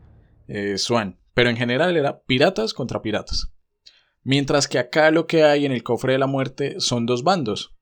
[0.48, 1.18] eh, Swan.
[1.34, 3.52] Pero en general era piratas contra piratas.
[4.22, 7.76] Mientras que acá lo que hay en el cofre de la muerte son dos bandos.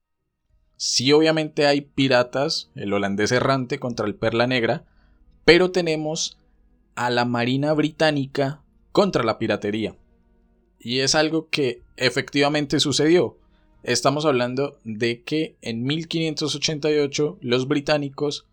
[0.75, 4.85] Sí, obviamente hay piratas, el holandés errante contra el Perla Negra,
[5.45, 6.41] pero tenemos
[6.95, 9.95] a la Marina Británica contra la piratería.
[10.77, 13.39] Y es algo que efectivamente sucedió.
[13.83, 18.47] Estamos hablando de que en 1588 los británicos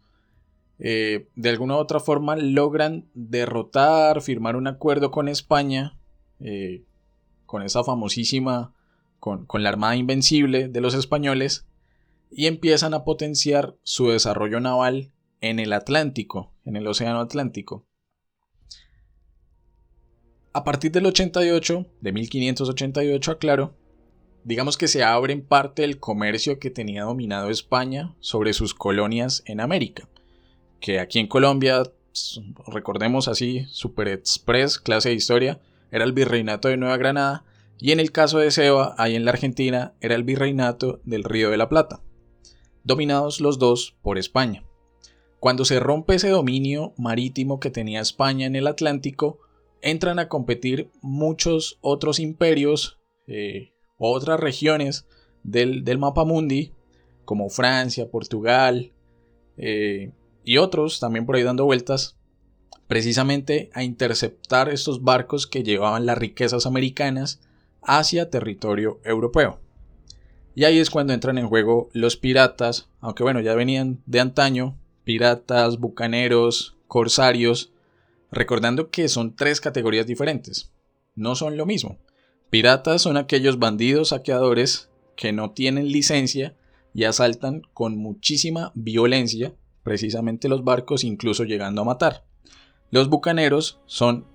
[0.80, 5.96] eh, de alguna u otra forma logran derrotar, firmar un acuerdo con España,
[6.40, 6.82] eh,
[7.46, 8.74] con esa famosísima,
[9.20, 11.64] con, con la Armada Invencible de los españoles,
[12.32, 17.86] y empiezan a potenciar su desarrollo naval en el Atlántico, en el Océano Atlántico.
[20.52, 23.76] A partir del 88, de 1588, aclaro,
[24.44, 29.42] digamos que se abre en parte el comercio que tenía dominado España sobre sus colonias
[29.46, 30.08] en América,
[30.80, 31.82] que aquí en Colombia,
[32.66, 37.44] recordemos así, super express, clase de historia, era el virreinato de Nueva Granada,
[37.78, 41.50] y en el caso de Seba, ahí en la Argentina, era el virreinato del Río
[41.50, 42.02] de la Plata,
[42.84, 44.64] dominados los dos por España.
[45.38, 49.38] Cuando se rompe ese dominio marítimo que tenía España en el Atlántico,
[49.80, 55.06] entran a competir muchos otros imperios, eh, otras regiones
[55.44, 56.72] del, del mapa mundi,
[57.24, 58.90] como Francia, Portugal
[59.56, 60.10] eh,
[60.44, 62.16] y otros también por ahí dando vueltas,
[62.88, 67.40] precisamente a interceptar estos barcos que llevaban las riquezas americanas
[67.82, 69.60] hacia territorio europeo.
[70.56, 74.76] Y ahí es cuando entran en juego los piratas, aunque bueno, ya venían de antaño,
[75.04, 77.72] piratas, bucaneros, corsarios,
[78.32, 80.72] recordando que son tres categorías diferentes.
[81.14, 81.98] No son lo mismo.
[82.50, 86.56] Piratas son aquellos bandidos saqueadores que no tienen licencia
[86.92, 92.24] y asaltan con muchísima violencia precisamente los barcos, incluso llegando a matar.
[92.90, 94.26] Los bucaneros son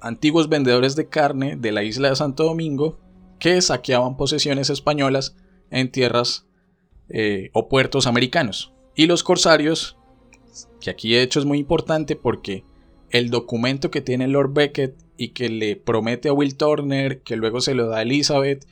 [0.00, 3.00] antiguos vendedores de carne de la isla de Santo Domingo
[3.38, 5.36] que saqueaban posesiones españolas
[5.70, 6.46] en tierras
[7.08, 8.72] eh, o puertos americanos.
[8.94, 9.96] Y los corsarios,
[10.80, 12.64] que aquí de hecho es muy importante porque
[13.10, 17.60] el documento que tiene Lord Beckett y que le promete a Will Turner, que luego
[17.60, 18.66] se lo da a Elizabeth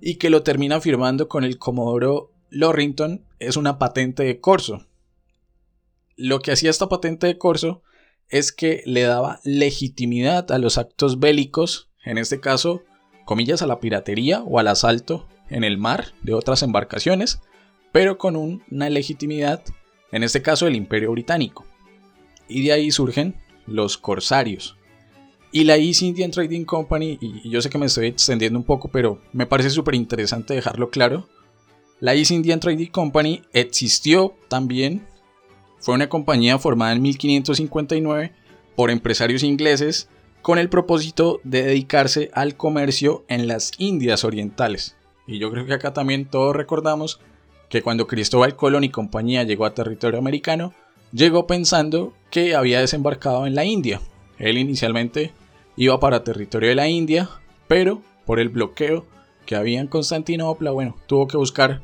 [0.00, 4.86] y que lo termina firmando con el Comodoro Lorrington, es una patente de corso.
[6.16, 7.82] Lo que hacía esta patente de corso
[8.28, 12.82] es que le daba legitimidad a los actos bélicos, en este caso,
[13.24, 17.40] comillas, a la piratería o al asalto en el mar de otras embarcaciones,
[17.92, 19.62] pero con una legitimidad,
[20.12, 21.64] en este caso, del Imperio Británico.
[22.48, 24.75] Y de ahí surgen los corsarios.
[25.56, 28.88] Y la East Indian Trading Company, y yo sé que me estoy extendiendo un poco,
[28.88, 31.30] pero me parece súper interesante dejarlo claro.
[31.98, 35.06] La East Indian Trading Company existió también,
[35.78, 38.34] fue una compañía formada en 1559
[38.76, 40.10] por empresarios ingleses
[40.42, 44.94] con el propósito de dedicarse al comercio en las Indias Orientales.
[45.26, 47.18] Y yo creo que acá también todos recordamos
[47.70, 50.74] que cuando Cristóbal Colón y compañía llegó a territorio americano,
[51.12, 54.02] llegó pensando que había desembarcado en la India.
[54.38, 55.32] Él inicialmente
[55.76, 57.28] iba para territorio de la India,
[57.68, 59.06] pero por el bloqueo
[59.44, 61.82] que había en Constantinopla, bueno, tuvo que buscar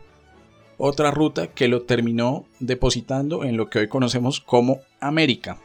[0.79, 5.59] otra ruta que lo terminó depositando en lo que hoy conocemos como América.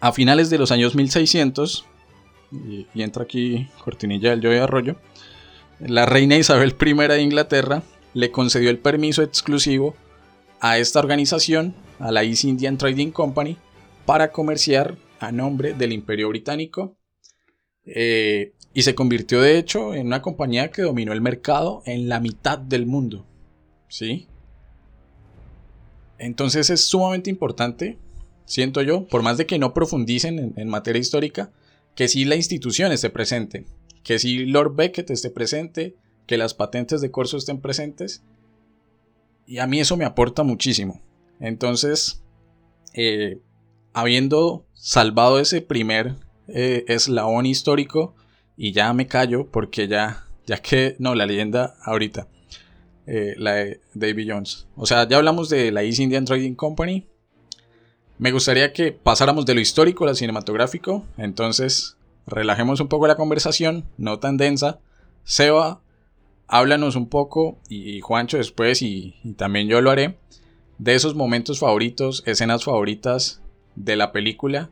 [0.00, 1.86] A finales de los años 1600,
[2.50, 4.96] y, entra aquí cortinilla del de Arroyo,
[5.78, 9.94] la reina Isabel I de Inglaterra le concedió el permiso exclusivo
[10.60, 13.56] a esta organización, a la East Indian Trading Company,
[14.06, 16.96] para comerciar a nombre del Imperio Británico
[17.86, 22.20] eh, y se convirtió de hecho en una compañía que dominó el mercado en la
[22.20, 23.26] mitad del mundo.
[23.88, 24.26] ¿Sí?
[26.18, 27.98] Entonces es sumamente importante,
[28.46, 31.50] siento yo, por más de que no profundicen en, materia histórica,
[31.94, 33.66] que si la institución esté presente,
[34.02, 38.22] que si Lord Beckett esté presente, que las patentes de corso estén presentes.
[39.46, 41.00] Y a mí eso me aporta muchísimo.
[41.40, 42.22] Entonces,
[42.94, 43.38] eh,
[43.92, 46.16] habiendo salvado ese primer
[46.48, 48.14] eh, eslabón histórico,
[48.56, 52.28] y ya me callo porque ya, ya que, no, la leyenda ahorita,
[53.06, 54.66] eh, la de David Jones.
[54.76, 57.06] O sea, ya hablamos de la East Indian Trading Company.
[58.18, 61.04] Me gustaría que pasáramos de lo histórico a lo cinematográfico.
[61.18, 64.78] Entonces, relajemos un poco la conversación, no tan densa.
[65.24, 65.80] Seba,
[66.46, 70.16] háblanos un poco, y, Juancho después, y, también yo lo haré,
[70.78, 73.42] de esos momentos favoritos, escenas favoritas
[73.74, 74.70] de la película.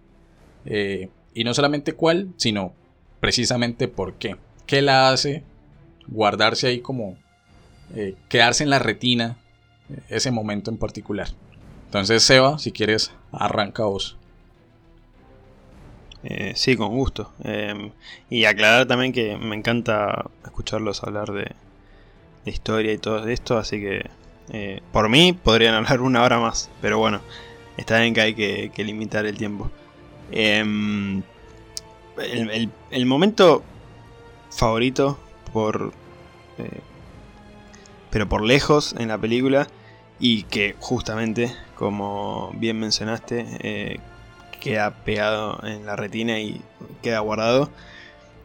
[0.64, 2.72] Eh, y no solamente cuál, sino
[3.20, 4.36] precisamente por qué.
[4.66, 5.42] ¿Qué la hace
[6.08, 7.16] guardarse ahí como
[7.94, 9.36] eh, quedarse en la retina
[9.90, 11.28] eh, ese momento en particular?
[11.86, 14.16] Entonces, Seba, si quieres, arranca vos.
[16.24, 17.32] Eh, sí, con gusto.
[17.42, 17.90] Em,
[18.30, 21.52] y aclarar también que me encanta escucharlos hablar de,
[22.44, 24.10] historia y todo esto, así que
[24.90, 27.20] por mí podrían hablar una hora más, pero bueno,
[27.76, 29.70] está bien que hay que limitar el tiempo.
[30.32, 31.22] Em,
[32.90, 33.62] el, momento
[34.50, 35.18] favorito
[35.52, 35.92] por...
[36.58, 36.80] Eh,
[38.10, 39.68] pero por lejos en la película
[40.18, 44.00] y que justamente, como bien mencionaste, eh,
[44.60, 46.60] queda pegado en la retina y
[47.02, 47.70] queda guardado,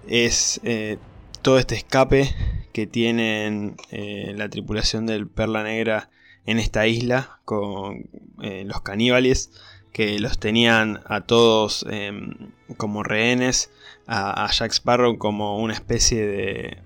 [0.07, 0.97] es eh,
[1.41, 2.33] todo este escape
[2.73, 6.09] que tienen la tripulación del Perla Negra
[6.45, 9.51] en esta isla con los caníbales
[9.97, 13.71] que los tenían a todos em, como rehenes,
[14.05, 16.77] a, Jack Sparrow como una especie de,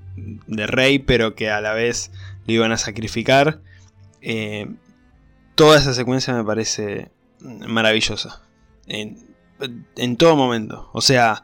[0.48, 2.14] de, rey, pero que a la vez
[2.48, 3.60] lo iban a sacrificar.
[4.22, 4.66] Eh,
[5.56, 8.44] toda esa secuencia me parece maravillosa.
[8.88, 9.18] En,
[10.16, 10.90] todo momento.
[10.94, 11.44] O sea,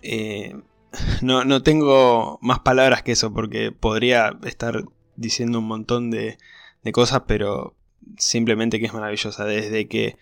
[0.00, 0.56] eh,
[1.20, 4.82] no, no, tengo más palabras que eso porque podría estar
[5.16, 6.38] diciendo un montón de,
[6.84, 7.76] de cosas, pero
[8.16, 9.44] simplemente que es maravillosa.
[9.44, 10.16] Desde que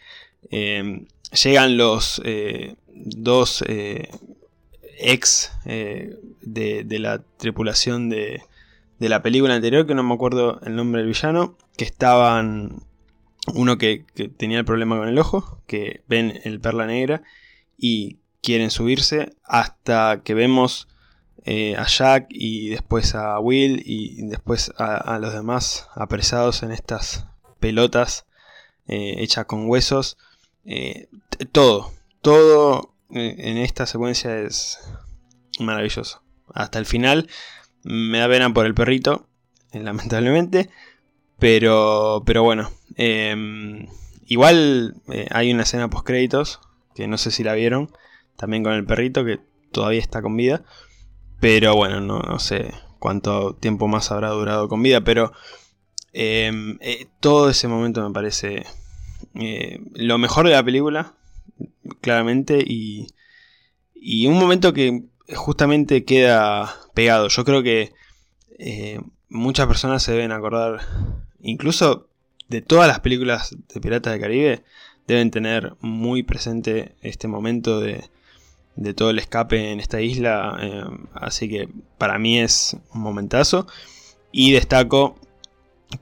[0.51, 4.11] Em, llegan los eh, dos eh,
[4.99, 8.43] ex eh, de, la tripulación de,
[8.99, 12.83] de, la película anterior, que no me acuerdo el nombre del villano, que estaban...
[13.55, 14.05] Uno que,
[14.37, 17.23] tenía el problema con el ojo, que ven el perla negra
[17.77, 20.87] y quieren subirse hasta que vemos
[21.77, 27.27] a Jack y después a Will y después a los demás apresados en estas
[27.59, 28.27] pelotas
[28.87, 30.19] hechas con huesos
[30.65, 31.09] eh,
[31.51, 34.79] todo, todo eh, en esta secuencia es
[35.59, 36.23] maravilloso.
[36.55, 37.29] Hasta el final
[37.83, 39.27] me da pena por el perrito,
[39.73, 40.71] eh, lamentablemente.
[41.39, 43.89] Pero, pero bueno, em,
[44.27, 44.95] igual
[45.31, 46.61] hay una escena post créditos
[46.95, 47.91] que no sé si la vieron,
[48.37, 49.41] también con el perrito que
[49.73, 50.63] todavía está con vida.
[51.41, 55.33] Pero bueno, no, no sé cuánto tiempo más habrá durado con vida, pero
[56.13, 56.79] em,
[57.19, 58.65] todo ese momento me parece
[59.35, 61.15] eh, lo mejor de la película,
[62.01, 63.07] claramente, y,
[63.95, 65.05] Y un momento que
[65.37, 67.29] justamente queda pegado.
[67.29, 67.93] Yo creo que
[68.59, 70.81] eh, muchas personas se deben acordar,
[71.41, 72.09] incluso
[72.49, 74.65] de todas las películas de Piratas del Caribe,
[75.07, 78.05] deben tener muy presente este momento de,
[78.77, 80.59] de todo el escape en esta isla.
[80.61, 81.69] eh, así que
[81.99, 83.67] para mí es un momentazo.
[84.33, 85.15] Y destaco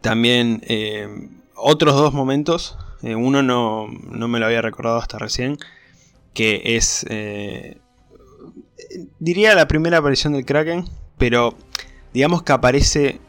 [0.01, 0.63] también
[1.55, 2.79] otros dos momentos.
[3.03, 5.59] Eh, uno no, no me lo había recordado hasta recién.
[6.35, 7.07] Que es...
[7.09, 7.79] eh,
[9.19, 10.85] diría la primera aparición del Kraken.
[11.19, 11.57] Pero
[12.15, 13.21] digamos que aparece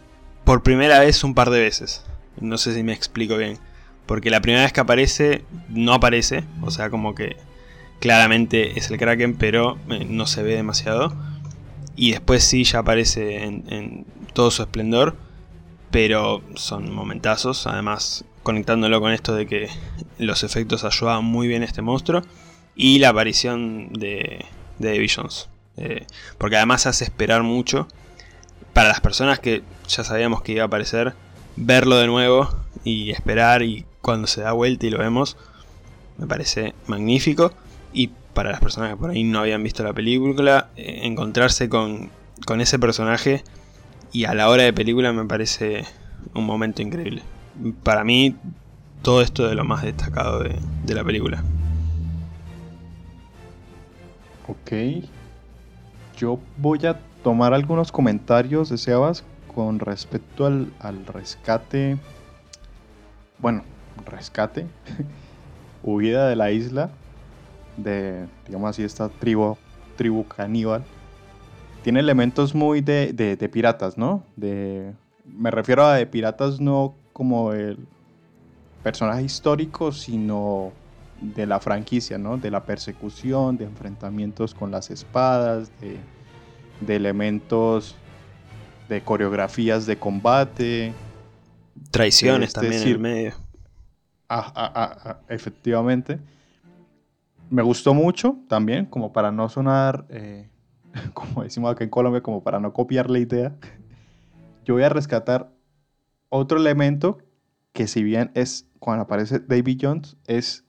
[0.43, 2.05] por primera vez un par de veces.
[2.39, 3.57] No sé si me explico bien.
[4.05, 6.43] Porque la primera vez que aparece, no aparece.
[6.61, 7.37] O sea, como que
[7.99, 11.13] claramente es el Kraken, pero eh, no se ve demasiado.
[11.95, 15.15] Y después sí ya aparece en, en todo su esplendor.
[15.91, 17.67] Pero son momentazos.
[17.67, 19.69] Además, conectándolo con esto de que
[20.17, 22.21] los efectos ayudaban muy bien a este monstruo.
[22.75, 24.45] Y la aparición de,
[24.79, 25.49] de Visions.
[25.77, 26.05] Eh,
[26.37, 27.87] porque además hace esperar mucho.
[28.73, 31.13] Para las personas que ya sabíamos que iba a aparecer,
[31.55, 32.49] verlo de nuevo
[32.83, 35.37] y esperar y cuando se da vuelta y lo vemos,
[36.17, 37.53] me parece magnífico.
[37.93, 42.09] Y para las personas que por ahí no habían visto la película, eh, encontrarse con,
[42.45, 43.43] con ese personaje
[44.13, 45.85] y a la hora de película me parece
[46.33, 47.23] un momento increíble.
[47.83, 48.35] Para mí,
[49.01, 50.55] todo esto es lo más destacado de,
[50.93, 51.43] la película.
[54.47, 55.03] Ok.
[56.17, 59.23] Yo voy a tomar algunos comentarios de Sebas
[59.53, 61.97] con respecto al, al rescate.
[63.39, 63.63] Bueno,
[64.05, 64.67] rescate.
[65.83, 66.89] huida de la isla.
[67.77, 69.57] De, digamos así, esta tribu,
[69.95, 70.83] tribu caníbal.
[71.83, 74.23] Tiene elementos muy de, de- de piratas, ¿no?
[74.35, 74.93] De,
[75.25, 77.77] me refiero a de piratas no como el
[78.83, 80.71] personaje histórico, sino
[81.21, 82.37] de la franquicia, ¿no?
[82.37, 85.97] De la persecución, de enfrentamientos con las espadas, de,
[86.79, 87.95] de elementos
[88.91, 90.93] de coreografías de combate.
[91.91, 93.33] Traiciones Este también en medio.
[94.27, 96.19] Ah, ah, ah, ah, efectivamente.
[97.49, 100.49] Me gustó mucho también, como para no sonar, eh,
[101.13, 103.55] como decimos acá en Colombia, como para no copiar la idea.
[104.65, 105.49] Yo voy a rescatar
[106.31, 107.19] otro elemento
[107.73, 110.65] que si bien es cuando aparece David Jones, es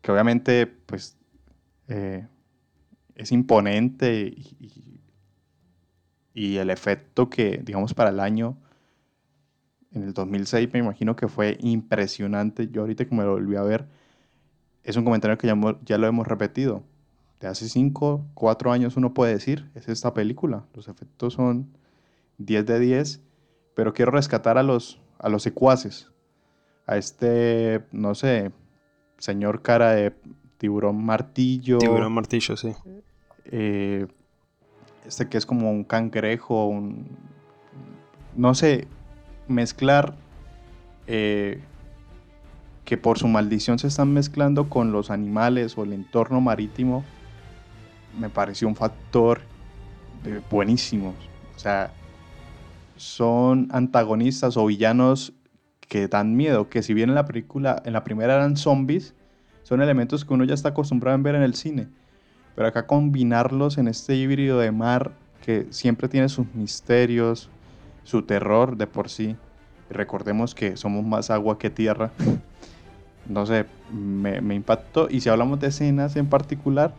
[0.00, 1.16] que obviamente pues
[1.88, 2.26] eh,
[3.14, 4.94] es imponente y,
[6.34, 8.56] el efecto que digamos para el año
[9.92, 12.68] en el 2006 me imagino que fue impresionante.
[12.68, 13.86] Yo ahorita que me lo volví a ver,
[14.84, 16.84] es un comentario que ya, ya lo hemos repetido.
[17.40, 20.64] De hace 5, 4 años uno puede decir, es esta película.
[20.74, 21.76] Los efectos son
[22.38, 23.20] 10 de 10,
[23.78, 26.10] pero quiero rescatar a los, a los secuaces.
[26.84, 28.50] A este, no sé,
[29.18, 30.12] señor cara de
[30.56, 31.78] tiburón martillo.
[31.78, 32.72] Tiburón martillo, sí.
[33.44, 34.08] eh,
[35.06, 37.06] este que es como un cangrejo, un,
[38.34, 38.88] no sé,
[39.46, 40.16] mezclar
[41.06, 41.60] eh,
[42.84, 47.04] que por su maldición se están mezclando con los animales o el entorno marítimo,
[48.18, 49.40] me pareció un factor
[50.24, 51.14] eh, buenísimo.
[51.54, 51.92] O sea,
[52.98, 55.32] son antagonistas o villanos
[55.80, 59.14] que dan miedo, que si bien en la película, en la primera eran zombies,
[59.62, 61.88] son elementos que uno ya está acostumbrado a ver en el cine.
[62.54, 65.12] Pero acá combinarlos en este híbrido de mar
[65.44, 67.48] que siempre tiene sus misterios,
[68.04, 69.36] su terror de por sí.
[69.90, 72.10] Recordemos que somos más agua que tierra.
[73.28, 75.06] No sé, me, me impactó.
[75.10, 76.94] Y si hablamos de escenas en particular,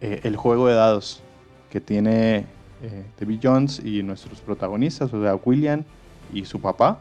[0.00, 1.22] eh, el juego de dados
[1.70, 2.44] que tiene
[2.82, 5.84] eh, David Jones y nuestros protagonistas, o sea, William
[6.32, 7.00] y su papá.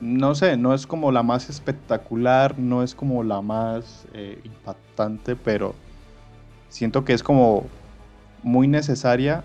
[0.00, 5.36] No sé, no es como la más espectacular, no es como la más eh, impactante,
[5.36, 5.74] pero
[6.68, 7.66] siento que es como
[8.42, 9.42] muy necesaria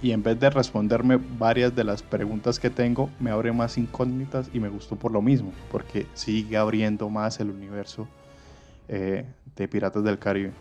[0.00, 4.48] y en vez de responderme varias de las preguntas que tengo, me abre más incógnitas
[4.52, 8.06] y me gustó por lo mismo, porque sigue abriendo más el universo
[8.86, 10.52] eh, de Piratas del Caribe.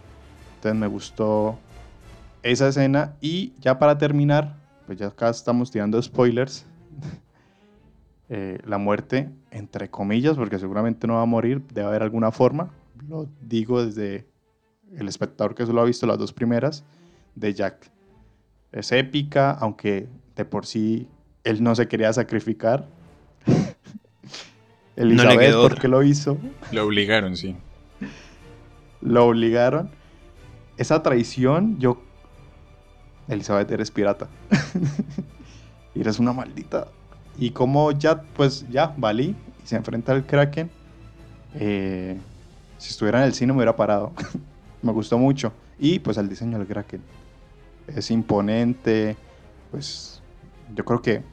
[0.55, 1.59] Entonces me gustó
[2.43, 6.65] esa escena y ya para terminar, pues ya acá estamos tirando spoilers.
[8.29, 12.73] Eh, la muerte, entre comillas, porque seguramente no va a morir, debe haber alguna forma.
[13.07, 14.27] Lo digo desde
[14.97, 16.83] el espectador que solo ha visto las dos primeras
[17.35, 17.89] de Jack.
[18.73, 21.07] Es épica, aunque de por sí
[21.45, 22.87] él no se quería sacrificar.
[24.97, 26.37] Elizabeth, quedó ¿por qué lo hizo?
[26.71, 27.55] Lo obligaron, sí.
[28.99, 29.91] Lo obligaron.
[30.77, 32.01] Esa traición, yo.
[33.27, 34.27] Elizabeth, eres pirata.
[35.95, 36.87] eres una maldita.
[37.37, 40.69] Y como ya, pues ya, valí y se enfrenta al Kraken.
[41.55, 42.17] eh,
[42.77, 44.11] si estuviera en el cine me hubiera parado.
[44.81, 45.51] me gustó mucho.
[45.79, 47.01] Y pues el diseño del Kraken.
[47.87, 49.15] Es imponente,
[49.71, 50.21] pues
[50.75, 51.23] yo creo que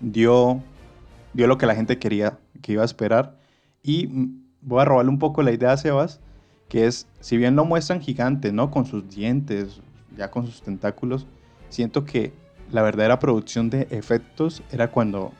[0.00, 0.62] dio,
[1.32, 3.38] dio lo que la gente quería, que iba a esperar.
[3.82, 4.08] Y
[4.60, 6.20] voy a robarle un poco la idea a Sebas,
[6.68, 8.70] que es, si bien lo muestran gigante, ¿no?
[8.70, 9.80] Con sus dientes,
[10.16, 11.26] ya con sus tentáculos,
[11.68, 12.32] siento que
[12.70, 15.32] la verdadera producción de efectos era cuando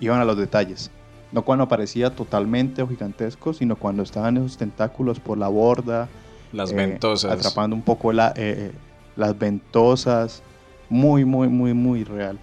[0.00, 0.90] iban a los detalles.
[1.32, 6.08] No cuando aparecía totalmente o gigantesco, sino cuando estaban esos tentáculos por la borda.
[6.52, 7.32] Las eh, ventosas.
[7.32, 8.72] Atrapando un poco la, eh, eh,
[9.16, 10.42] las ventosas.
[10.88, 12.38] Muy, muy, muy, muy real.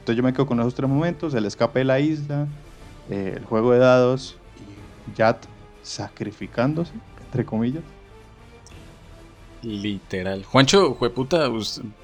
[0.00, 1.32] Entonces yo me quedo con esos tres momentos.
[1.34, 2.46] El escape de la isla,
[3.08, 5.44] eh, el juego de dados y Yat
[5.82, 6.92] sacrificándose,
[7.24, 7.82] entre comillas.
[9.62, 10.44] Literal.
[10.44, 11.48] Juancho, jueputa,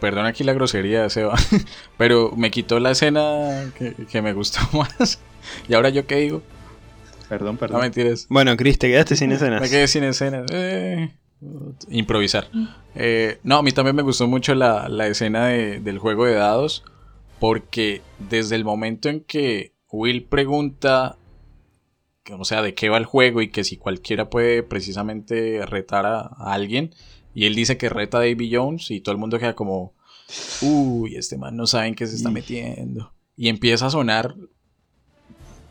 [0.01, 1.35] perdón aquí la grosería, Seba,
[1.97, 5.21] pero me quitó la escena que, que me gustó más.
[5.69, 6.43] ¿Y ahora yo qué digo?
[7.29, 7.81] Perdón, No perdón.
[7.81, 8.27] mentiras.
[8.29, 9.61] Bueno, Chris, te quedaste sin escenas.
[9.61, 10.47] Me quedé sin escenas.
[10.53, 11.11] Eh,
[11.89, 12.49] improvisar.
[12.95, 16.35] Eh, no, a mí también me gustó mucho la, la escena de- del juego de
[16.35, 16.85] dados.
[17.41, 21.17] Porque desde el momento en que Will pregunta,
[22.31, 26.21] o sea, de qué va el juego y que si cualquiera puede precisamente retar a,
[26.21, 26.95] a alguien,
[27.37, 29.93] y él dice que reta a Davy Jones y todo el mundo queda como,
[30.63, 33.13] uy, este man no sabe en qué se está Y- metiendo.
[33.37, 34.35] Y empieza a sonar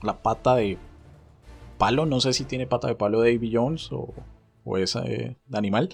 [0.04, 0.78] la pata de
[1.78, 4.14] palo, no sé si tiene pata de palo Davy Jones o,
[4.64, 5.90] o esa eh, de animal.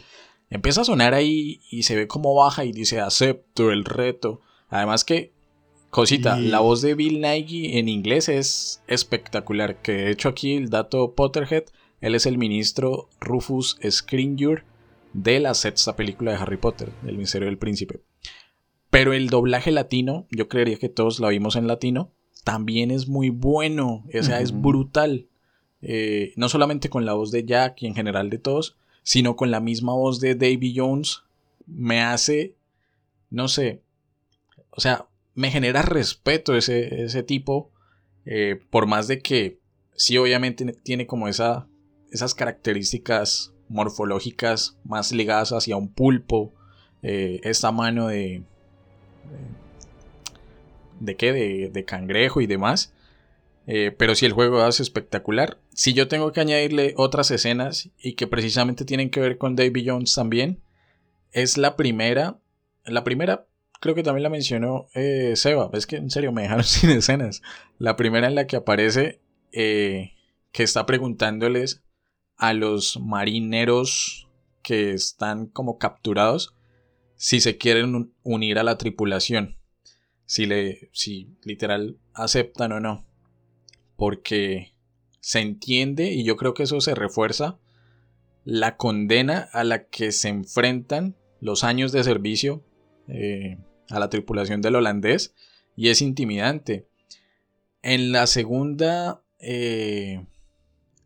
[0.50, 4.42] Empieza a sonar ahí y se ve como baja y dice acepto el reto.
[4.70, 5.32] Además que,
[5.90, 9.82] cosita, Y- la voz de Bill Nighy en inglés es espectacular.
[9.82, 11.64] Que de hecho aquí el dato Potterhead,
[12.02, 14.66] él es el ministro Rufus Scrimgeour
[15.14, 18.02] de la sexta película de Harry Potter, El misterio del príncipe.
[18.90, 22.12] Pero el doblaje latino, yo creería que todos la vimos en latino,
[22.44, 25.28] también es muy bueno, o sea, es brutal.
[25.82, 29.50] Eh, no solamente con la voz de Jack y en general de todos, sino con
[29.50, 31.24] la misma voz de Davy Jones,
[31.66, 32.56] me hace,
[33.30, 33.82] no sé,
[34.72, 37.72] o sea, me genera respeto ese, ese tipo,
[38.26, 39.60] eh, por más de que
[39.96, 41.68] sí obviamente tiene como esa,
[42.12, 46.54] esas características morfológicas más ligadas hacia un pulpo,
[47.02, 48.44] eh, esta mano de...
[51.00, 51.34] ¿De qué?
[51.34, 52.94] De, de cangrejo y demás.
[53.66, 55.58] Eh, pero si el juego es espectacular.
[55.74, 59.88] Si yo tengo que añadirle otras escenas y que precisamente tienen que ver con Davy
[59.88, 60.62] Jones también,
[61.32, 62.38] es la primera.
[62.86, 63.48] La primera,
[63.80, 65.70] creo que también la mencionó eh, Seba.
[65.74, 67.42] Es que en serio me dejaron sin escenas.
[67.80, 71.84] La primera en la que aparece que está preguntándoles
[72.42, 74.28] a los marineros
[74.64, 76.56] que están como capturados
[77.16, 79.58] si se quieren un- unir a la tripulación.
[80.26, 83.06] Si, le, si literal aceptan o no
[83.96, 84.74] porque
[85.20, 87.60] se entiende y yo creo que eso se refuerza
[88.44, 92.64] la condena a la que se enfrentan los años de servicio
[93.08, 93.60] eh,
[93.92, 95.36] a la tripulación del holandés
[95.76, 96.88] y es intimidante.
[97.84, 100.26] En la segunda, eh,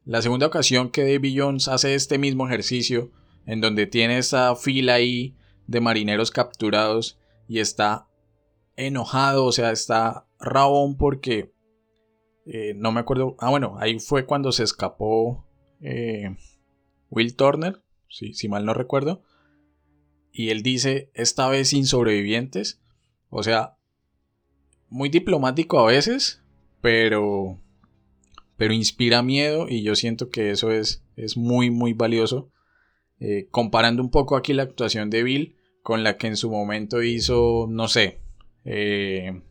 [0.06, 3.12] la segunda ocasión que Davy Jones hace este mismo ejercicio,
[3.46, 5.36] en donde tiene esa fila ahí
[5.68, 8.08] de marineros capturados y está
[8.76, 11.54] enojado, o sea, está rabón porque
[12.46, 13.36] eh, no me acuerdo.
[13.40, 15.48] Ah, bueno, ahí fue cuando se escapó
[15.82, 16.36] eh,
[17.10, 19.24] Will Turner, si mal no recuerdo.
[20.32, 22.82] Y él dice, esta vez sin sobrevivientes.
[23.30, 23.78] O sea,
[24.90, 26.44] muy diplomático a veces,
[26.82, 27.60] pero,
[28.58, 32.52] pero inspira miedo y yo siento que eso es, es muy, muy valioso.
[33.20, 37.02] Eh, comparando un poco aquí la actuación de Bill con la que en su momento
[37.04, 38.20] hizo, no sé,
[38.66, 39.42] eh,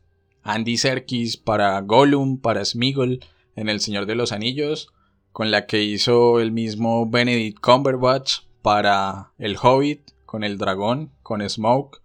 [0.43, 3.21] Andy Serkis para Gollum, para Smeagol
[3.57, 4.93] en El Señor de los Anillos,
[5.33, 11.49] con la que hizo el mismo Benedict Cumberbatch para El Hobbit, con el dragón, con
[11.49, 12.03] Smoke.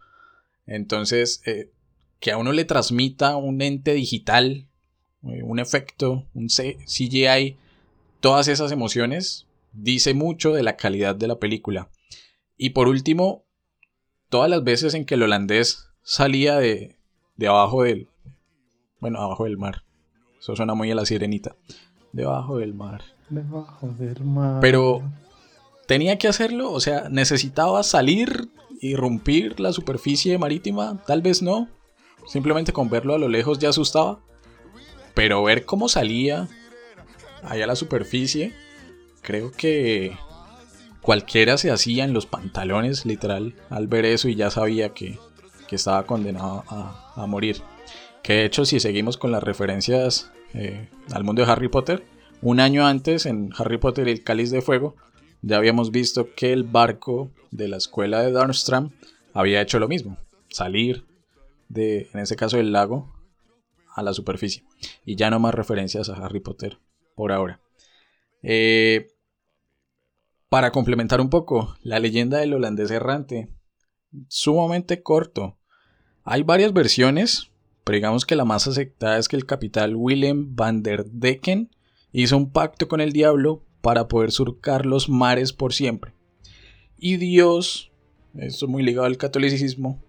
[0.66, 1.72] Entonces, eh,
[2.20, 4.68] que a uno le transmita un ente digital,
[5.22, 7.58] un efecto, un CGI,
[8.20, 11.90] todas esas emociones, dice mucho de la calidad de la película.
[12.58, 13.46] Y por último,
[14.30, 16.98] todas las veces en que el holandés salía de,
[17.36, 18.08] de abajo del,
[19.00, 19.84] bueno, abajo del mar.
[20.40, 21.56] Eso suena muy a la sirenita.
[22.12, 23.04] Debajo del mar.
[23.30, 24.60] Debajo del mar.
[24.62, 25.02] Pero
[25.88, 28.50] tenía que hacerlo, o sea, necesitaba salir,
[28.82, 31.68] irrumpir la superficie marítima, tal vez no.
[32.28, 34.20] Simplemente con verlo a lo lejos ya asustaba.
[35.14, 36.48] Pero ver cómo salía
[37.44, 38.54] allá a la superficie,
[39.22, 40.18] creo que
[41.02, 45.18] cualquiera se hacía en los pantalones, literal, al ver eso y ya sabía que,
[45.68, 47.62] que estaba condenado a, a morir.
[48.24, 52.06] Que de hecho, si seguimos con las referencias eh, al mundo de Harry Potter,
[52.42, 54.96] un año antes en Harry Potter y el Cáliz de Fuego,
[55.42, 58.92] ya habíamos visto que el barco de la escuela de Darmstrang
[59.34, 60.18] había hecho lo mismo,
[60.50, 61.06] salir
[61.70, 63.14] de, en este caso del lago,
[63.94, 64.64] a la superficie.
[65.06, 66.80] Y ya no más referencias a Harry Potter
[67.16, 67.62] por ahora.
[68.44, 69.08] Eh,
[70.50, 73.50] para complementar un poco, la leyenda del holandés errante,
[74.28, 75.58] sumamente corto.
[76.24, 77.52] Hay varias versiones,
[77.84, 81.70] pero digamos que la más aceptada es que el capitán Willem van der Decken
[82.12, 86.14] hizo un pacto con el diablo para poder surcar los mares por siempre.
[86.98, 87.92] Y Dios,
[88.36, 90.04] esto es muy ligado al catolicismo,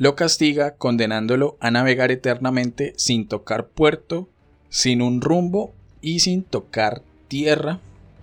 [0.00, 4.30] lo castiga condenándolo a navegar eternamente sin tocar puerto,
[4.70, 7.80] sin un rumbo y sin tocar tierra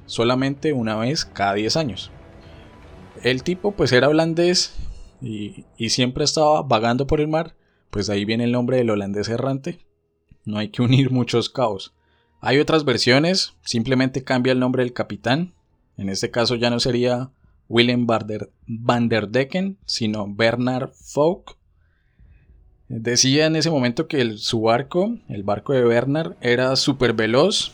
[0.08, 2.12] solamente una vez cada 10 años.
[3.22, 4.74] El tipo pues era holandés
[5.22, 7.56] y, y, siempre estaba vagando por el mar,
[7.92, 9.78] pues ahí viene el nombre del holandés errante.
[10.46, 11.94] No hay que unir muchos caos.
[12.42, 15.54] Hay otras versiones, simplemente cambia el nombre del capitán.
[15.96, 17.30] En este caso ya no sería
[17.70, 19.30] Willem van der
[19.86, 21.57] sino Bernard Folk.
[22.90, 27.74] Decía en ese momento que su barco, el barco de Bernard, era súper veloz,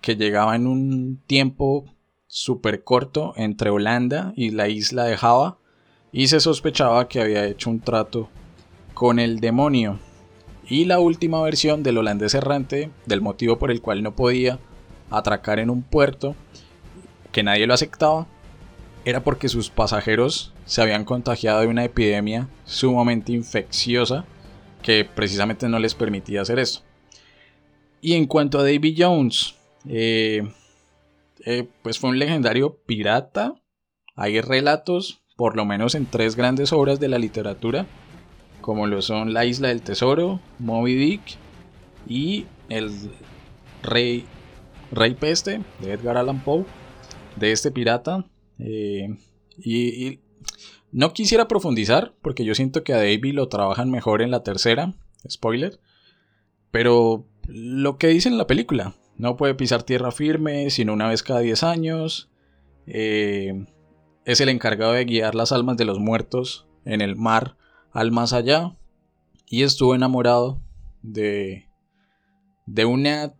[0.00, 1.84] que llegaba en un tiempo
[2.26, 5.58] súper corto entre Holanda y la isla de Java,
[6.12, 8.30] y se sospechaba que había hecho un trato
[8.94, 9.98] con el demonio.
[10.66, 14.58] Y la última versión del holandés errante, del motivo por el cual no podía
[15.10, 16.34] atracar en un puerto,
[17.32, 18.26] que nadie lo aceptaba,
[19.04, 24.24] era porque sus pasajeros se habían contagiado de una epidemia sumamente infecciosa
[24.84, 26.82] que precisamente no les permitía hacer eso.
[28.02, 29.54] Y en cuanto a Davy Jones,
[29.88, 30.46] eh,
[31.46, 33.54] eh, pues fue un legendario pirata.
[34.14, 37.86] Hay relatos, por lo menos en tres grandes obras de la literatura,
[38.60, 41.22] como lo son La Isla del Tesoro, Moby Dick
[42.06, 42.92] y El
[43.82, 44.26] Rey,
[44.92, 46.66] Rey Peste de Edgar Allan Poe,
[47.36, 48.26] de este pirata.
[48.58, 49.16] Eh,
[49.56, 50.20] y,
[50.94, 54.94] no quisiera profundizar, porque yo siento que a David lo trabajan mejor en la tercera,
[55.28, 55.80] spoiler,
[56.70, 61.24] pero lo que dice en la película, no puede pisar tierra firme, sino una vez
[61.24, 62.30] cada 10 años.
[62.86, 63.66] Eh,
[64.24, 67.56] es el encargado de guiar las almas de los muertos en el mar
[67.92, 68.72] al más allá
[69.48, 70.60] y estuvo enamorado
[71.02, 71.68] de,
[72.66, 73.34] de una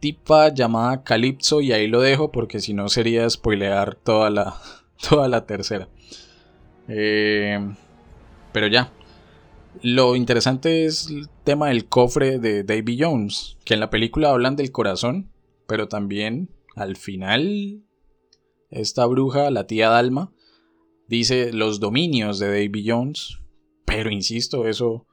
[0.00, 4.60] tipa llamada Calypso y ahí lo dejo porque si no sería spoilear toda la,
[5.08, 5.88] toda la tercera.
[6.88, 7.58] Eh,
[8.52, 8.92] pero ya.
[9.82, 14.56] Lo interesante es el tema del cofre de Davy Jones, que en la película hablan
[14.56, 15.30] del corazón,
[15.66, 17.82] pero también al final
[18.70, 20.32] esta bruja, la tía Dalma,
[21.08, 23.38] dice los dominios de Davy Jones,
[23.84, 25.06] pero insisto, eso,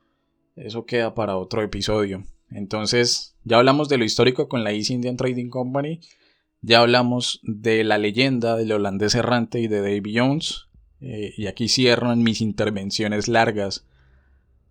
[0.56, 2.24] eso queda para otro episodio.
[2.50, 6.00] Entonces, ya hablamos de lo histórico con la East Indian Trading Company.
[6.62, 10.68] Ya hablamos de la leyenda del holandés errante y de Davy Jones.
[11.04, 13.86] Eh, y aquí cierran mis intervenciones largas.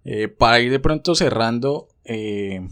[0.04, 2.66] Eh, para ir de pronto cerrando eh,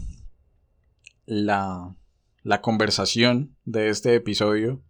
[1.25, 1.95] la,
[2.43, 4.81] la conversación de este episodio.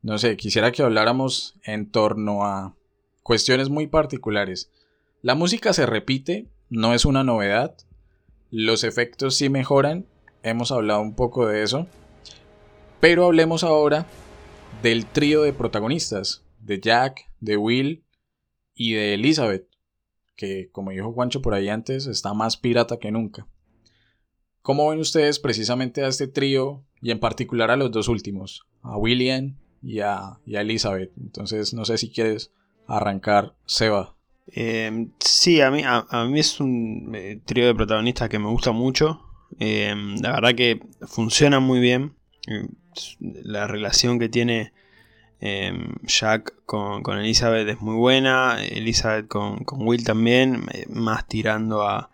[0.00, 2.74] No sé, quisiera que habláramos en torno a
[3.22, 4.70] cuestiones muy particulares.
[5.20, 7.76] La música se repite, no es una novedad.
[8.50, 10.06] Los efectos sí mejoran,
[10.42, 11.86] hemos hablado un poco de eso.
[13.00, 14.06] Pero hablemos ahora
[14.82, 18.04] del trío de protagonistas, de Jack, de Will
[18.74, 19.66] y de Elizabeth,
[20.36, 23.48] que como dijo Juancho por ahí antes, está más pirata que nunca.
[24.60, 28.98] ¿Cómo ven ustedes precisamente a este trío y en particular a los dos últimos, a
[28.98, 31.10] William y a, a Elizabeth?
[31.18, 32.52] Entonces no sé si quieres
[32.86, 34.14] arrancar, Seba.
[34.48, 38.72] Eh, sí, a mí, a, mí es un eh, trío de protagonistas que me gusta
[38.72, 39.22] mucho.
[39.58, 42.14] Eh, la verdad que funciona muy bien.
[43.20, 44.72] La relación que tiene
[45.40, 48.62] Jack con, Elizabeth es muy buena.
[48.64, 50.66] Elizabeth con, Will también.
[50.88, 52.10] Más tirando a,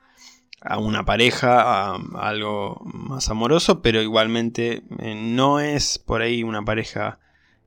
[0.78, 3.82] una pareja, a, algo más amoroso.
[3.82, 7.18] Pero igualmente no es por ahí una pareja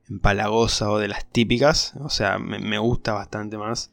[0.08, 1.94] empalagosa o de las típicas.
[2.00, 3.90] O sea, me gusta bastante más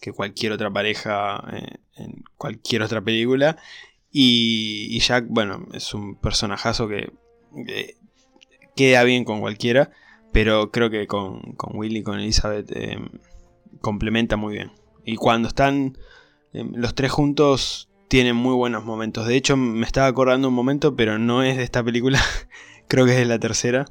[0.00, 3.56] que cualquier otra pareja eh, en cualquier otra película.
[4.10, 7.12] Y, Jack, bueno, es un personajazo que,
[8.74, 9.90] queda bien con cualquiera,
[10.32, 12.98] pero creo que con, con Willy y con Elizabeth eh,
[13.80, 14.72] complementa muy bien.
[15.04, 15.96] Y cuando están
[16.52, 19.26] eh, los tres juntos, tienen muy buenos momentos.
[19.26, 22.20] De hecho, me estaba acordando un momento, pero no es de esta película,
[22.88, 23.86] creo que es de la tercera.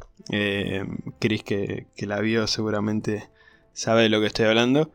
[1.19, 3.29] Chris, que, que la vio, seguramente
[3.71, 4.91] sabe de lo que estoy hablando.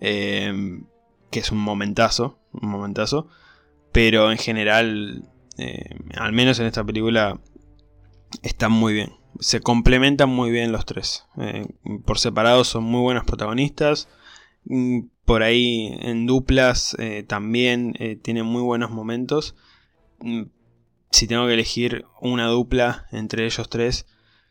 [0.00, 0.84] Em,
[1.30, 3.28] que es un momentazo, un momentazo,
[3.92, 5.28] pero en general,
[6.16, 7.40] al menos en esta película,
[8.42, 11.24] está muy bien, se complementan muy bien los tres.
[11.38, 11.66] Eh,
[12.04, 14.08] por separado son muy buenos protagonistas.
[14.64, 19.54] Mm, por ahí en duplas eh, también eh, tienen muy buenos momentos.
[20.20, 20.44] Mm,
[21.10, 24.06] si tengo que elegir una dupla entre ellos tres,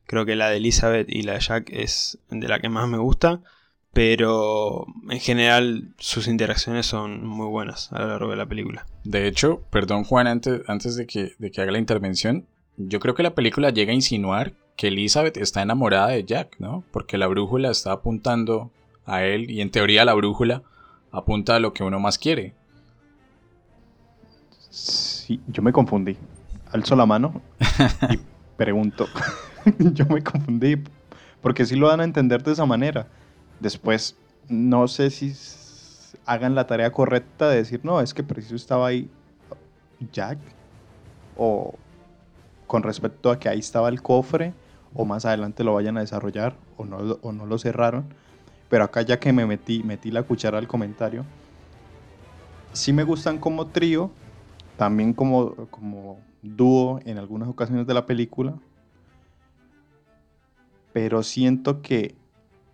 [0.06, 2.98] creo que la de Elizabeth y la de Jack es de la que más me
[2.98, 3.42] gusta.
[3.94, 8.86] Pero en general sus interacciones son muy buenas a lo largo de la película.
[9.04, 13.16] De hecho, perdón Juan, antes, antes de, que, de que haga la intervención, yo creo
[13.16, 16.84] que la película llega a insinuar que Elizabeth está enamorada de Jack, ¿no?
[16.92, 18.72] Porque la brújula está apuntando
[19.06, 20.62] a él y en teoría la brújula
[21.12, 22.54] apunta a lo que uno más quiere.
[24.70, 26.16] Sí, yo me confundí.
[26.72, 27.42] Alzo la mano
[28.12, 28.20] y
[28.58, 29.08] pregunto.
[29.80, 30.76] yo me confundí
[31.42, 33.08] porque sí lo dan a entender de esa manera.
[33.60, 34.16] Después,
[34.48, 35.34] no sé si
[36.28, 39.10] hagan la tarea correcta de decir, no, es que preciso estaba ahí
[40.12, 40.38] Jack.
[41.36, 41.74] O
[42.68, 44.54] con respecto a que ahí estaba el cofre,
[44.98, 48.06] o más adelante lo vayan a desarrollar, o no, o no lo cerraron.
[48.68, 51.24] Pero acá ya que me metí, metí la cuchara al comentario,
[52.74, 54.12] sí me gustan como trío,
[54.76, 58.56] también como, como dúo en algunas ocasiones de la película,
[60.94, 62.16] pero siento que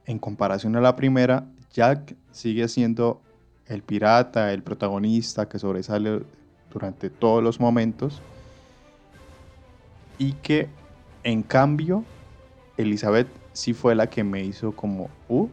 [0.05, 3.21] en comparación a la primera, Jack sigue siendo
[3.67, 6.23] el pirata, el protagonista que sobresale
[6.71, 8.21] durante todos los momentos.
[10.17, 10.69] Y que
[11.23, 12.03] en cambio,
[12.77, 15.47] Elizabeth sí fue la que me hizo como, uh,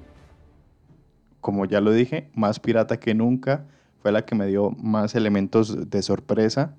[1.41, 3.65] como ya lo dije, más pirata que nunca.
[4.03, 6.75] Fue la que me dio más elementos de sorpresa.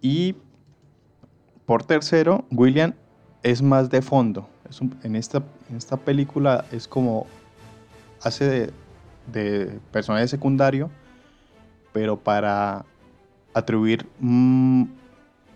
[0.00, 0.34] Y
[1.64, 2.94] por tercero, William
[3.42, 4.48] es más de fondo
[5.02, 7.26] en, esta, película es como
[8.22, 8.72] hace de,
[9.32, 10.90] de personaje secundario,
[11.92, 12.84] pero para
[13.52, 14.84] atribuir, mm,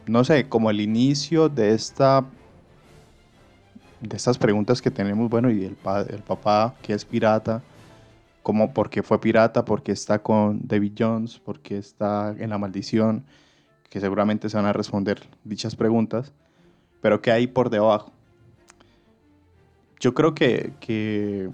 [0.07, 2.25] no sé, como el inicio de esta
[4.01, 7.63] de estas preguntas que tenemos, bueno, y el, papá que es pirata,
[8.43, 12.51] como por qué fue pirata, por qué está con David Jones, por qué está en
[12.51, 13.25] la maldición,
[13.91, 16.33] que seguramente se van a responder dichas preguntas,
[17.01, 18.13] pero qué hay por debajo
[20.01, 21.51] yo creo que, que,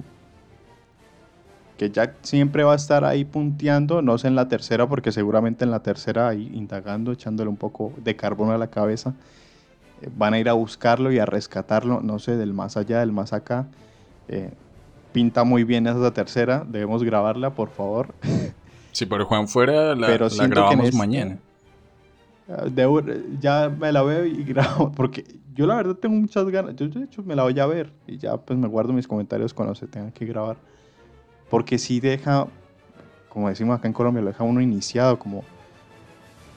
[1.78, 5.70] Jack siempre va a estar ahí punteando, no sé en la tercera, porque seguramente en
[5.70, 9.14] la tercera, ahí indagando, echándole un poco de carbón a la cabeza,
[10.16, 13.32] van a ir a buscarlo y a rescatarlo, no sé, del más allá, del más
[13.32, 13.66] acá.
[14.28, 14.50] Eh,
[15.12, 18.14] pinta muy bien esa tercera, debemos grabarla, por favor.
[18.92, 21.38] Si por Juan fuera, la, Pero la grabamos este mañana.
[22.48, 22.66] Ah,
[23.40, 26.76] ya me la veo y grabo, porque yo la verdad tengo muchas ganas.
[26.76, 29.52] Yo de hecho me la voy a ver y ya pues me guardo mis comentarios
[29.52, 30.58] cuando se tengan que grabar.
[31.50, 32.46] Porque si deja,
[33.28, 35.42] como decimos acá en Colombia, lo deja uno iniciado, como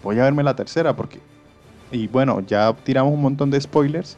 [0.03, 1.19] voy a verme la tercera porque...
[1.91, 4.17] Y bueno, ya tiramos un montón de spoilers.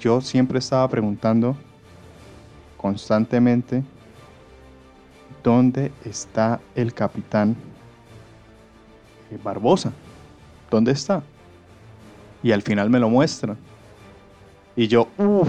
[0.00, 1.56] Yo siempre estaba preguntando
[2.76, 3.82] constantemente
[5.42, 7.56] dónde está el capitán
[9.42, 9.92] Barbosa.
[10.70, 11.22] ¿Dónde está?
[12.42, 13.56] Y al final me lo muestran.
[14.76, 15.48] Y yo, uff,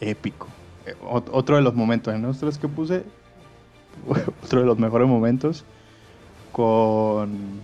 [0.00, 0.48] épico.
[0.86, 3.04] Eh, otro de los momentos en los que puse,
[4.42, 5.64] otro de los mejores momentos,
[6.52, 7.60] con,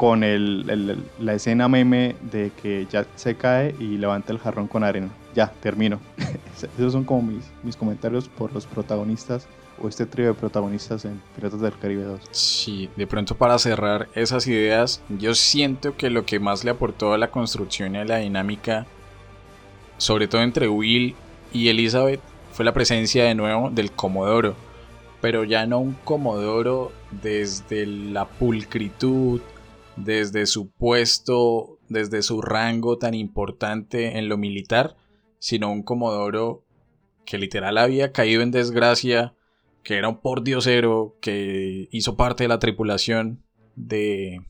[0.00, 4.82] con el, la escena meme de que ya se cae y levanta el jarrón con
[4.82, 5.10] arena.
[5.34, 6.00] Ya, termino.
[6.78, 9.46] Esos son como mis, mis comentarios por los protagonistas
[9.78, 12.20] o este trío de protagonistas en Piratas del Caribe 2.
[12.30, 17.12] Sí, de pronto para cerrar esas ideas, yo siento que lo que más le aportó
[17.12, 18.86] a la construcción y a la dinámica,
[19.98, 21.14] sobre todo entre Will
[21.52, 22.22] y Elizabeth,
[22.52, 24.54] fue la presencia de nuevo del Comodoro.
[25.20, 26.90] Pero ya no un Comodoro
[27.22, 29.42] desde la pulcritud,
[29.96, 34.96] desde su puesto, desde su rango tan importante en lo militar,
[35.38, 36.64] sino un Comodoro
[37.24, 39.34] que literal había caído en desgracia
[39.82, 43.42] que era un pordiosero que hizo parte de la tripulación
[43.76, 44.42] de,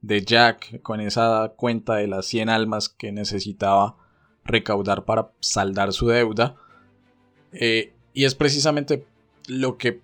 [0.00, 3.96] de Jack con esa cuenta de las 100 almas que necesitaba
[4.44, 6.56] recaudar para saldar su deuda.
[7.52, 9.06] Eh, y es precisamente
[9.46, 10.00] lo que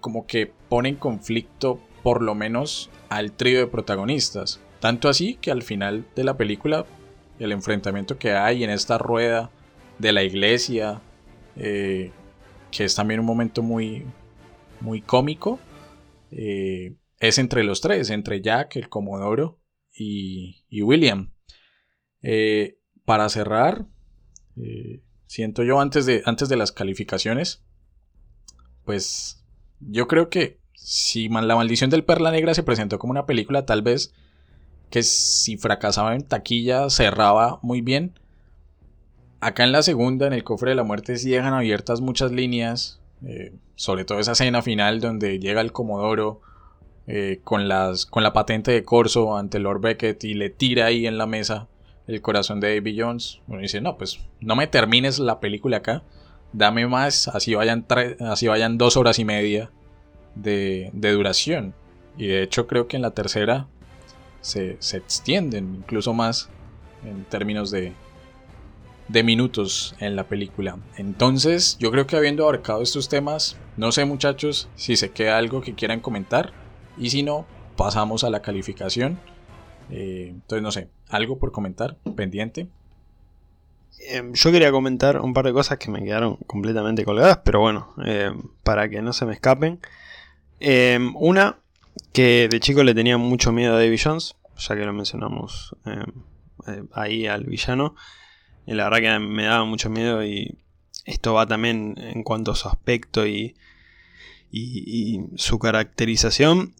[0.00, 4.60] como que pone en conflicto por lo menos al trío de protagonistas.
[4.80, 6.86] Tanto así que al final de la película
[7.38, 9.50] el enfrentamiento que hay en esta rueda
[9.98, 11.00] de la iglesia,
[11.56, 12.12] eh,
[12.70, 14.04] que es también un momento muy,
[14.80, 15.58] muy cómico,
[16.30, 19.60] eh, es entre los tres, entre Jack, el Comodoro
[19.92, 21.32] y, William.
[22.22, 23.86] Eh, para cerrar,
[25.26, 27.64] siento yo antes de, antes de las calificaciones,
[28.84, 29.44] pues
[29.80, 33.82] yo creo que si La Maldición del Perla Negra se presentó como una película tal
[33.82, 34.14] vez
[34.90, 38.18] que si fracasaba en taquilla cerraba muy bien.
[39.40, 43.00] Acá en la segunda, en el cofre de la muerte, sí dejan abiertas muchas líneas,
[43.26, 46.40] eh, sobre todo esa escena final donde llega el Comodoro
[47.06, 51.26] eh, con, la patente de Corso ante Lord Beckett y le tira ahí en la
[51.26, 51.68] mesa
[52.06, 53.40] el corazón de Davy Jones.
[53.46, 56.02] Bueno, dice, no, pues no me termines la película acá,
[56.52, 57.84] dame más, así vayan,
[58.20, 59.70] así vayan dos horas y media
[60.42, 61.74] de, duración.
[62.16, 63.66] Y de hecho creo que en la tercera
[64.40, 66.48] se, extienden incluso más
[67.04, 67.92] en términos de,
[69.08, 70.78] de minutos en la película.
[70.96, 75.60] Entonces, yo creo que habiendo abarcado estos temas, no sé muchachos si se queda algo
[75.60, 76.52] que quieran comentar
[76.96, 79.18] y si no, pasamos a la calificación.
[79.90, 82.68] Eh, entonces, no sé, algo por comentar pendiente.
[84.10, 87.94] Em, yo quería comentar un par de cosas que me quedaron completamente colgadas, pero bueno,
[88.04, 89.80] em, para que no se me escapen.
[90.60, 91.58] Em, una,
[92.12, 96.04] que de chico le tenía mucho miedo a David Jones, ya que lo mencionamos eh,
[96.66, 97.94] eh, ahí al villano.
[98.66, 100.58] La verdad que me daba mucho miedo y
[101.06, 103.56] esto va también en cuanto a su aspecto y,
[104.50, 106.74] y, su caracterización.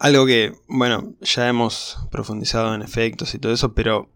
[0.00, 4.10] Algo que, bueno, ya hemos profundizado en efectos y todo eso, pero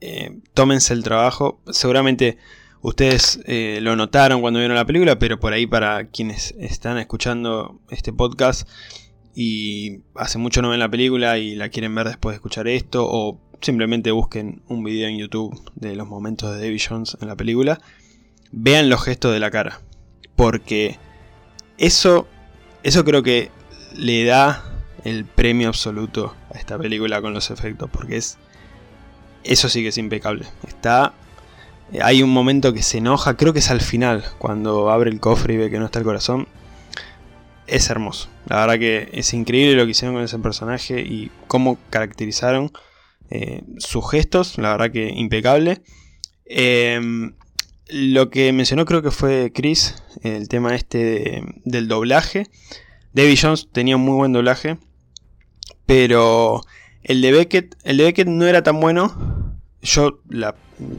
[0.00, 1.60] eh, tómense el trabajo.
[1.70, 2.38] Seguramente
[2.80, 8.12] ustedes lo notaron cuando vieron la película, pero por ahí para quienes están escuchando este
[8.12, 8.68] podcast,
[9.34, 13.06] y hace mucho no ven la película y la quieren ver después de escuchar esto
[13.08, 17.36] o simplemente busquen un video en YouTube de los momentos de David Jones en la
[17.36, 17.80] película,
[18.50, 19.80] vean los gestos de la cara,
[20.36, 20.98] porque
[21.76, 22.26] eso
[22.82, 23.50] eso creo que
[23.96, 24.64] le da
[25.04, 28.38] el premio absoluto a esta película con los efectos, porque es
[29.44, 30.46] eso sí que es impecable.
[30.66, 31.14] Está
[32.02, 35.54] hay un momento que se enoja, creo que es al final, cuando abre el cofre
[35.54, 36.48] y ve que no está el corazón
[37.68, 38.28] es hermoso.
[38.46, 42.72] La verdad que es increíble lo que hicieron con ese personaje y cómo caracterizaron
[43.30, 44.58] eh, sus gestos.
[44.58, 45.82] La verdad que impecable.
[46.46, 47.34] Em,
[47.88, 52.46] lo que mencionó creo que fue Chris, el tema este del doblaje.
[53.12, 54.78] David Jones tenía un muy buen doblaje,
[55.86, 56.62] pero
[57.02, 59.58] el de Beckett, el de Beckett no era tan bueno.
[59.82, 60.20] Yo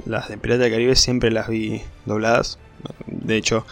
[0.06, 2.60] las de Pirata del Caribe siempre las vi dobladas.
[3.08, 3.66] De hecho,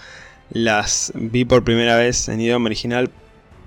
[0.49, 3.11] las vi por primera vez en idioma original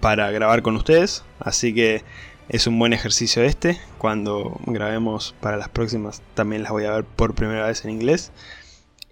[0.01, 2.03] para grabar con ustedes, así que
[2.49, 3.79] es un buen ejercicio este.
[3.99, 8.33] Cuando grabemos para las próximas también las voy a ver por primera vez en inglés.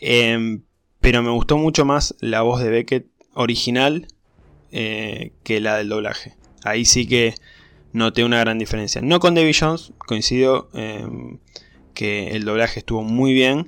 [0.01, 0.63] Em,
[1.01, 4.09] pero me gustó mucho más la voz de Beckett original
[4.73, 6.37] eh, que la del doblaje.
[6.65, 7.35] Ahí sí que
[7.93, 9.01] noté una gran diferencia.
[9.01, 11.39] No con David Jones, coincido em,
[11.99, 13.67] que el doblaje estuvo muy bien.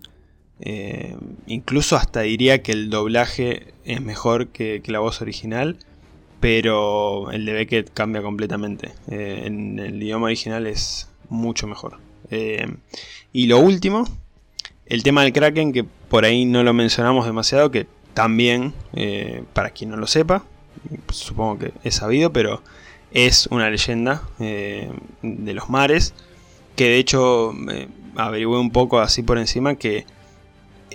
[0.61, 1.17] Eh,
[1.49, 5.79] incluso hasta diría que el doblaje es mejor que, la voz original,
[6.39, 8.93] pero el de Beckett cambia completamente.
[9.11, 11.99] Eh, en el idioma original es mucho mejor.
[12.31, 12.69] Eh,
[13.33, 14.05] y lo último,
[14.87, 18.75] el tema del Kraken, que por ahí no lo mencionamos demasiado, que también,
[19.55, 20.45] para quien no lo sepa,
[21.09, 22.63] supongo que es sabido, pero
[23.11, 26.15] es una leyenda de los mares,
[26.77, 27.53] que de hecho
[28.17, 30.05] averigué un poco así por encima que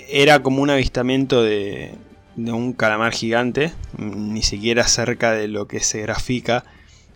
[0.09, 1.95] era como un avistamiento de,
[2.35, 6.63] un calamar gigante, ni siquiera cerca de lo que se grafica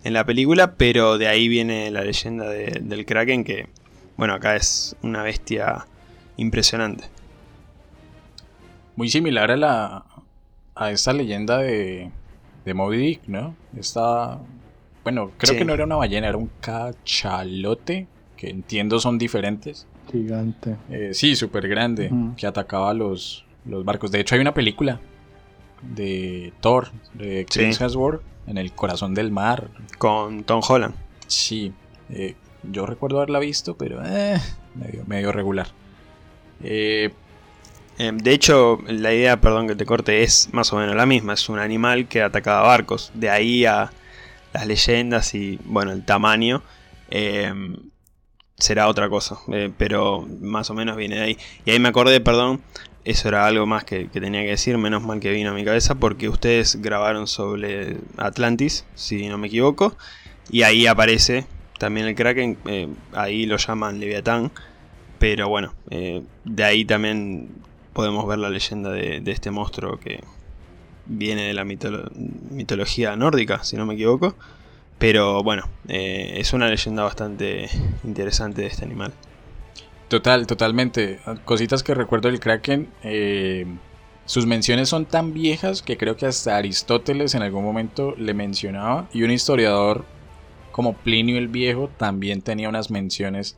[0.04, 3.68] en la película, pero de ahí viene la leyenda del Kraken, que,
[4.16, 5.86] bueno, acá es una bestia
[6.38, 7.04] impresionante.
[8.96, 10.06] Muy similar a la
[10.80, 12.10] a esta leyenda de,
[12.64, 13.54] de Moby Dick, ¿no?
[13.78, 14.40] Esta,
[15.04, 19.86] bueno, creo que no era una ballena, era un cachalote, que entiendo son diferentes.
[20.12, 20.78] Gigante.
[20.90, 24.12] Eh, sí, súper grande, que atacaba los, los barcos.
[24.12, 25.00] De hecho, hay una película
[25.82, 29.70] de Thor, de Chris Hemsworth, en el corazón del mar.
[29.98, 30.96] Con Tom Holland.
[31.28, 31.74] Sí,
[32.10, 34.38] eh, yo recuerdo haberla visto, pero eh,
[35.06, 35.68] medio, regular.
[36.60, 37.12] de
[38.26, 41.34] hecho, la idea, perdón que te corte, es más o menos la misma.
[41.34, 43.12] Es un animal que atacaba barcos.
[43.14, 43.92] De ahí a
[44.54, 46.64] las leyendas y, bueno, el tamaño
[48.60, 51.38] será otra cosa, eh, pero más o menos viene de ahí.
[51.66, 52.62] Y ahí me acordé, perdón,
[53.06, 55.96] eso era algo más que, tenía que decir, menos mal que vino a mi cabeza,
[55.96, 59.96] porque ustedes grabaron sobre Atlantis, si no me equivoco,
[60.52, 61.46] y ahí aparece
[61.80, 64.52] también el Kraken, eh, ahí lo llaman Leviatán,
[65.18, 67.50] pero bueno, eh, de ahí también
[67.94, 70.22] podemos ver la leyenda de, este monstruo que
[71.06, 74.36] viene de la mitología nórdica, si no me equivoco.
[75.00, 77.70] Pero bueno, eh, es una leyenda bastante
[78.04, 79.14] interesante de este animal.
[80.10, 81.20] Total, totalmente.
[81.46, 82.90] Cositas que recuerdo del Kraken.
[83.04, 83.66] Eh,
[84.26, 89.08] sus menciones son tan viejas que creo que hasta Aristóteles en algún momento le mencionaba.
[89.14, 90.04] Y un historiador
[90.72, 93.58] como Plinio el Viejo también tenía unas menciones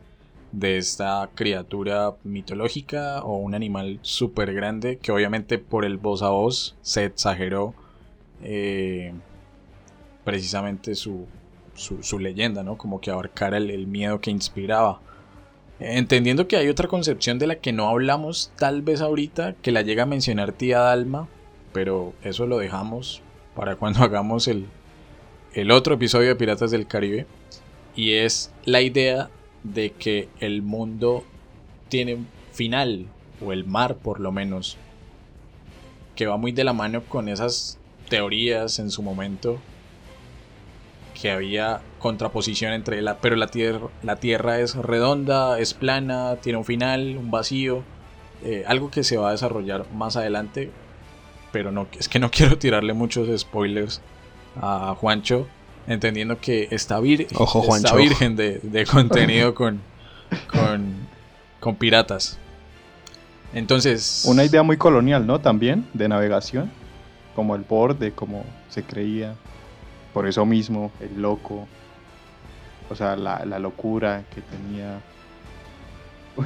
[0.51, 6.29] de esta criatura mitológica o un animal súper grande que obviamente por el voz a
[6.29, 7.73] voz se exageró
[8.43, 9.13] eh,
[10.23, 11.27] precisamente su,
[11.75, 12.77] su, leyenda, ¿no?
[12.77, 14.99] Como que abarcara el, miedo que inspiraba.
[15.79, 19.81] Entendiendo que hay otra concepción de la que no hablamos tal vez ahorita, que la
[19.81, 21.27] llega a mencionar tía Dalma,
[21.73, 23.21] pero eso lo dejamos
[23.55, 24.65] para cuando hagamos el,
[25.53, 27.25] el otro episodio de Piratas del Caribe.
[27.95, 29.29] Y es la idea
[29.63, 31.25] de que el mundo
[31.89, 32.17] tiene
[32.53, 33.07] final,
[33.43, 34.77] o el mar por lo menos,
[36.15, 39.59] que va muy de la mano con esas teorías en su momento
[41.21, 46.57] que había contraposición entre la pero la tierra la tierra es redonda es plana tiene
[46.57, 47.83] un final un vacío
[48.43, 50.71] eh, algo que se va a desarrollar más adelante
[51.51, 54.01] pero no es que no quiero tirarle muchos spoilers
[54.59, 55.47] a Juancho
[55.87, 59.81] entendiendo que está, vir está virgen de, contenido con,
[61.59, 62.37] con, piratas.
[63.53, 64.23] Entonces...
[64.25, 65.39] Una idea muy colonial, ¿no?
[65.39, 66.71] También, de navegación,
[67.35, 69.35] como el borde, como se creía.
[70.13, 71.67] Por eso mismo, el loco,
[72.89, 75.01] o sea, la, locura que tenía...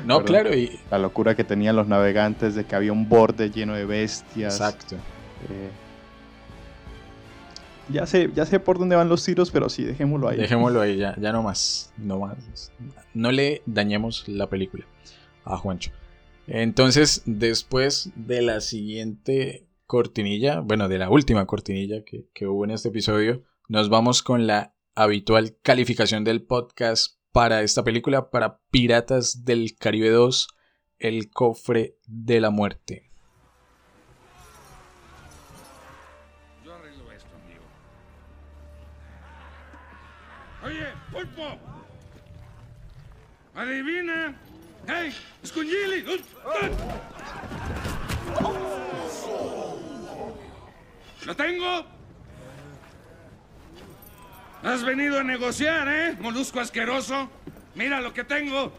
[0.06, 0.80] No, claro, y...
[0.92, 4.56] La locura que tenían los navegantes de que había un borde lleno de bestias.
[4.56, 4.96] Exacto.
[4.96, 5.70] Eh,
[7.90, 10.38] ya sé, ya sé por dónde van los tiros, pero sí, dejémoslo ahí.
[10.38, 11.94] Dejémoslo ahí, ya, ya no más.
[11.98, 12.72] No más.
[13.14, 14.86] No le dañemos la película
[15.44, 15.92] a Juancho.
[16.48, 22.72] Entonces, después de la siguiente cortinilla, bueno, de la última cortinilla que, que hubo en
[22.72, 29.44] este episodio, nos vamos con la habitual calificación del podcast para esta película, para Piratas
[29.44, 30.48] del Caribe 2,
[31.00, 33.10] El cofre de la muerte.
[40.64, 41.60] Oye, pulpo.
[43.54, 44.40] Adivina.
[44.88, 45.14] ¡Hey!
[45.44, 46.06] ¡Escungili!
[51.26, 51.95] ¿Lo tengo?
[54.66, 56.18] Has venido a negociar, ¿eh?
[56.20, 57.30] Molusco asqueroso.
[57.76, 58.74] Mira lo que tengo.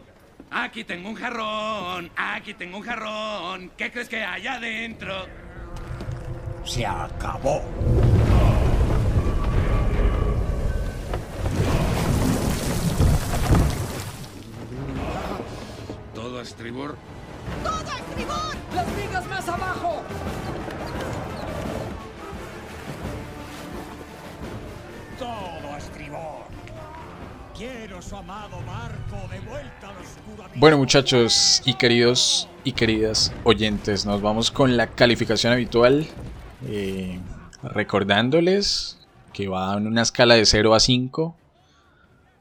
[0.51, 2.11] Aquí tengo un jarrón.
[2.17, 3.71] Aquí tengo un jarrón.
[3.77, 5.25] ¿Qué crees que hay adentro?
[6.65, 7.63] Se acabó.
[16.13, 16.97] Todo a estribor.
[17.63, 18.55] ¡Todo a estribor!
[18.75, 20.03] ¡Las vigas más abajo!
[25.17, 25.56] Todo.
[30.55, 36.05] Bueno, muchachos y queridos y queridas oyentes, nos vamos con la calificación habitual.
[36.67, 37.19] Eh,
[37.63, 38.99] recordándoles
[39.33, 41.35] que va en una escala de 0 a 5.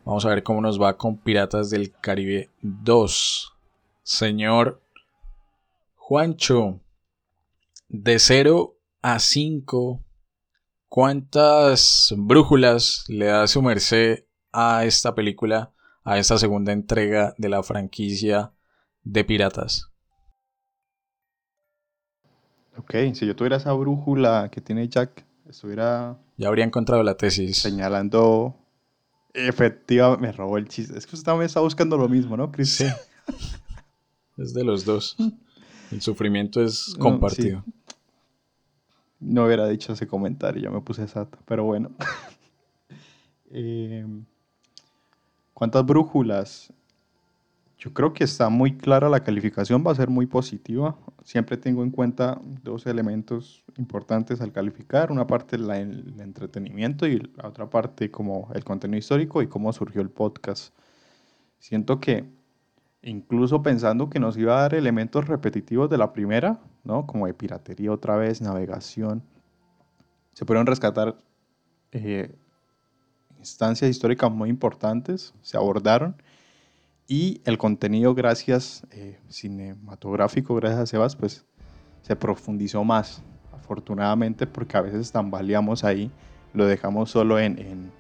[0.05, 3.53] Vamos a ver cómo nos va con Piratas del Caribe 2.
[4.03, 4.83] Señor
[5.97, 6.81] Juancho,
[7.89, 10.01] de 0 a 5,
[10.89, 14.26] ¿cuántas brújulas le da su merced
[14.59, 18.54] a esta película, a esta segunda entrega de la franquicia
[19.02, 19.92] de Piratas?
[22.78, 26.18] Ok, si yo tuviera esa brújula que tiene Jack, estuviera...
[26.38, 27.59] Ya habría encontrado la tesis.
[27.59, 28.57] Señalando...
[29.34, 30.96] Efectivamente, me robó el chiste.
[30.96, 32.76] Es que usted también está buscando lo mismo, ¿no, Chris?
[32.76, 32.86] Sí.
[34.38, 35.16] Es de los dos.
[35.90, 37.64] El sufrimiento es compartido.
[39.18, 41.38] No, hubiera dicho ese comentario, ya me puse exacto.
[41.46, 41.90] Pero bueno.
[43.50, 44.26] Em,
[45.57, 46.70] ¿Cuántas brújulas?
[47.78, 50.98] Yo creo que está muy clara la calificación, va a ser muy positiva.
[51.24, 55.11] Siempre tengo en cuenta dos elementos importantes al calificar.
[55.11, 60.02] Una parte el entretenimiento y la otra parte como el contenido histórico y cómo surgió
[60.02, 60.74] el podcast.
[61.59, 62.26] Siento que
[63.00, 67.07] incluso pensando que nos iba a dar elementos repetitivos de la primera, ¿no?
[67.07, 69.22] Como de piratería otra vez, navegación.
[70.34, 71.16] Se pudieron rescatar
[71.92, 72.36] eh,
[73.51, 76.16] instancias históricas muy importantes, se abordaron.
[77.09, 81.44] Y el contenido, gracias, eh, cinematográfico, gracias a Sebas, pues
[82.03, 83.22] se profundizó más,
[83.53, 86.11] afortunadamente, porque a veces tambaleamos ahí,
[86.53, 87.92] lo dejamos solo en, en,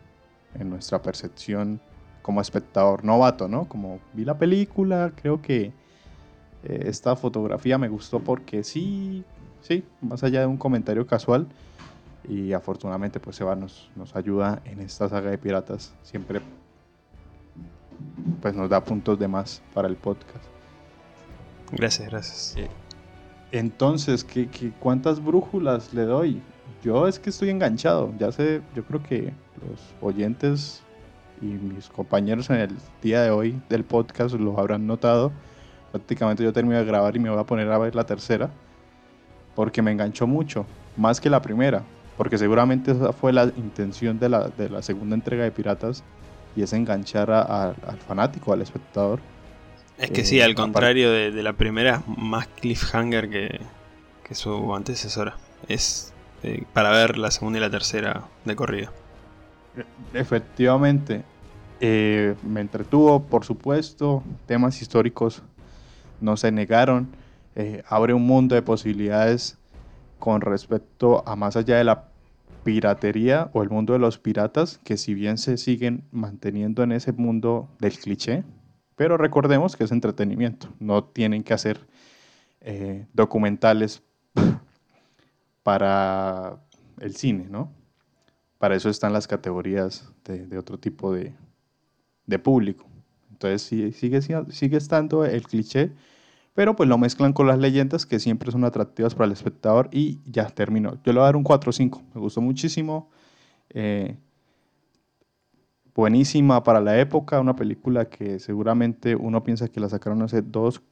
[0.58, 1.80] en nuestra percepción
[2.22, 3.68] como espectador novato, ¿no?
[3.68, 5.72] Como vi la película, creo que
[6.64, 9.24] eh, esta fotografía me gustó porque sí,
[9.60, 11.46] sí, más allá de un comentario casual.
[12.28, 15.94] Y afortunadamente pues Seba nos, nos ayuda en esta saga de piratas.
[16.02, 16.40] Siempre
[18.42, 20.44] pues nos da puntos de más para el podcast.
[21.72, 22.68] Gracias, gracias.
[23.52, 26.42] Entonces, ¿qué, ¿qué, cuántas brújulas le doy?
[26.82, 28.12] Yo es que estoy enganchado.
[28.18, 30.82] Ya sé, yo creo que los oyentes
[31.40, 32.70] y mis compañeros en el
[33.02, 35.32] día de hoy del podcast lo habrán notado.
[35.92, 38.50] Prácticamente yo termino de grabar y me voy a poner a ver la tercera
[39.54, 40.66] porque me enganchó mucho,
[40.96, 41.82] más que la primera,
[42.16, 46.02] porque seguramente esa fue la intención de la, de la segunda entrega de Piratas
[46.54, 49.20] y es enganchar a- a- al fanático, al espectador.
[49.98, 53.60] Es que Eh, sí, al contrario de, de la primera, más cliffhanger que,
[54.26, 55.36] que su antecesora.
[55.68, 56.12] Es
[56.42, 58.90] eh, para ver la segunda y la tercera de corrido.
[60.14, 61.22] Efectivamente,
[61.80, 65.42] eh, me entretuvo, por supuesto, temas históricos
[66.20, 67.08] no se negaron,
[67.88, 69.58] abre un mundo de posibilidades
[70.26, 72.08] con respecto a más allá de la
[72.64, 77.12] piratería o el mundo de los piratas, que si bien se siguen manteniendo en ese
[77.12, 78.42] mundo del cliché,
[78.96, 81.78] pero recordemos que es entretenimiento, no tienen que hacer
[82.60, 84.02] eh, documentales
[85.62, 86.58] para
[86.98, 87.70] el cine, ¿no?
[88.58, 91.34] Para eso están las categorías de, de otro tipo de,
[92.26, 92.86] de público.
[93.30, 93.62] Entonces
[93.96, 95.92] sigue, siendo- sigue estando el cliché,
[96.56, 100.20] pero pues lo mezclan con las leyendas que siempre son atractivas para el espectador y
[100.24, 100.94] ya terminó.
[101.04, 103.10] Yo le voy a dar un 4 o 5, me gustó muchísimo.
[103.68, 104.16] eh,
[105.94, 110.82] buenísima para la época, una película que seguramente uno piensa que la sacaron hace dos,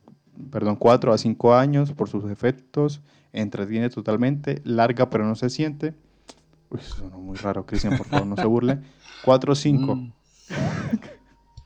[0.50, 3.00] perdón, 4 a 5 años por sus efectos,
[3.32, 5.94] entretiene totalmente, larga pero no se siente.
[6.68, 8.80] Uy, sonó muy raro, Cristian, por favor, no se burle.
[9.24, 9.96] 4 o 5.
[9.96, 10.12] Mm.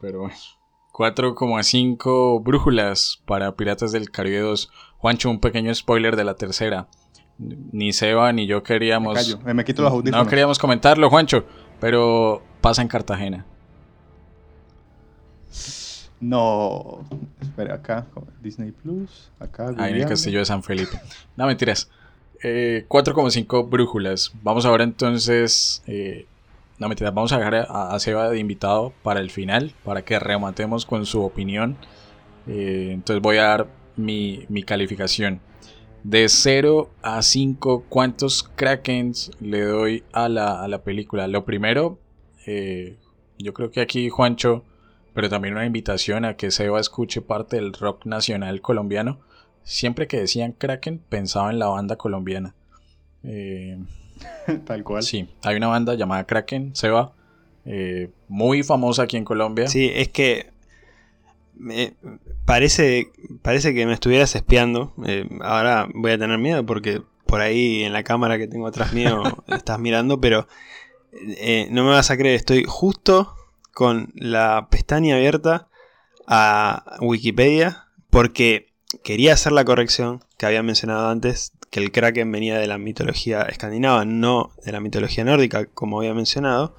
[0.00, 0.36] Pero bueno.
[0.98, 4.68] 4,5 brújulas para Piratas del Caribe 2.
[4.98, 6.88] Juancho, un pequeño spoiler de la tercera.
[7.38, 9.14] Ni Seba ni yo Me queríamos.
[9.14, 10.24] callo, eh, me quito los audífonos.
[10.24, 11.44] No queríamos comentarlo, Juancho,
[11.78, 13.46] pero pasa en Cartagena.
[16.20, 17.04] No,
[17.40, 18.06] espera, acá,
[18.42, 19.72] Disney Plus, acá.
[19.78, 21.00] Ahí en el castillo de San Felipe.
[21.36, 21.88] No, mentiras.
[22.42, 24.32] Eh, 4,5 brújulas.
[24.42, 25.80] Vamos ahora entonces.
[25.86, 26.26] eh,
[26.78, 27.14] no, mentiras.
[27.14, 29.74] Vamos a dejar a, a Seba de invitado para el final.
[29.84, 31.76] Para que rematemos con su opinión.
[32.46, 35.40] Eh, entonces voy a dar mi, mi calificación.
[36.02, 41.26] De 0 a 5, ¿cuántos Krakens le doy a la, a la película?
[41.26, 41.98] Lo primero,
[42.46, 42.96] eh,
[43.38, 44.64] yo creo que aquí Juancho,
[45.12, 49.20] pero también una invitación a que Seba escuche parte del rock nacional colombiano.
[49.64, 52.54] Siempre que decían Kraken, pensaba en la banda colombiana.
[53.24, 53.78] Eh,
[54.66, 55.02] Tal cual.
[55.02, 57.12] sí, hay una banda llamada Kraken, Seba,
[57.64, 59.68] eh, muy famosa aquí en Colombia.
[59.68, 60.50] Sí, es que
[61.54, 61.94] me
[62.44, 63.10] parece,
[63.42, 64.94] parece que me estuvieras espiando.
[65.06, 68.92] Eh, ahora voy a tener miedo porque por ahí en la cámara que tengo atrás
[68.92, 70.48] mío estás mirando, pero
[71.12, 73.34] eh, no me vas a creer, estoy justo
[73.72, 75.68] con la pestaña abierta
[76.26, 82.58] a Wikipedia porque quería hacer la corrección que había mencionado antes, que el Kraken venía
[82.58, 86.74] de la mitología escandinava, no de la mitología nórdica, como había mencionado.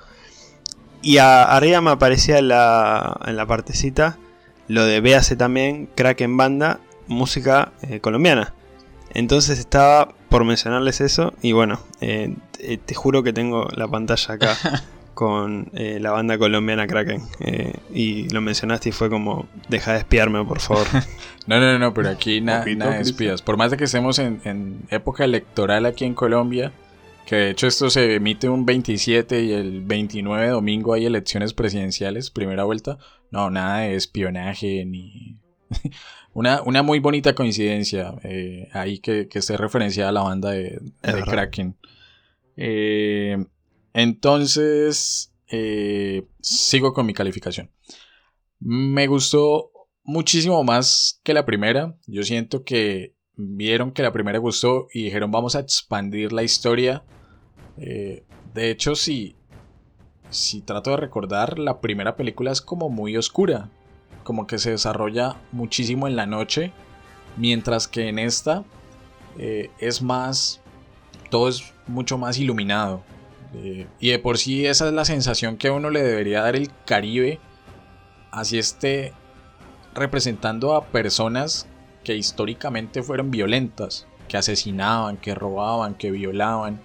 [1.01, 4.17] Y a- arriba me aparecía en la, en la partecita
[4.67, 8.53] lo de véase también Kraken Banda, música eh, colombiana.
[9.13, 14.35] Entonces estaba por mencionarles eso y bueno, eh, te, te juro que tengo la pantalla
[14.35, 14.55] acá
[15.19, 17.21] con eh, la banda colombiana Kraken.
[17.41, 20.87] Eh, y lo mencionaste y fue como, deja de espiarme por favor.
[21.45, 23.41] No, no, no, pero aquí na- nada de espías.
[23.41, 26.71] Por más de que estemos en, en época electoral aquí en Colombia,
[27.25, 31.53] que de hecho esto se emite un 27 y el 29 de domingo hay elecciones
[31.53, 32.99] presidenciales, primera vuelta.
[33.31, 35.37] No, nada de espionaje ni...
[36.33, 40.79] una, una muy bonita coincidencia eh, ahí que, que esté referenciada a la banda de,
[41.01, 41.23] de.
[41.23, 41.75] Kraken.
[42.57, 43.43] Eh,
[44.01, 47.71] entonces, eh, sigo con mi calificación.
[48.59, 49.71] Me gustó
[50.03, 51.95] muchísimo más que la primera.
[52.07, 57.03] Yo siento que vieron que la primera gustó y dijeron vamos a expandir la historia.
[57.77, 59.35] Eh, de hecho, si,
[60.29, 63.69] si trato de recordar, la primera película es como muy oscura.
[64.23, 66.73] Como que se desarrolla muchísimo en la noche.
[67.37, 68.65] Mientras que en esta
[69.37, 70.61] eh, es más...
[71.29, 73.03] Todo es mucho más iluminado.
[73.55, 76.55] Eh, y de por sí esa es la sensación que a uno le debería dar
[76.55, 77.39] el Caribe.
[78.31, 79.13] Así esté
[79.93, 81.67] representando a personas
[82.03, 86.79] que históricamente fueron violentas, que asesinaban, que robaban, que violaban,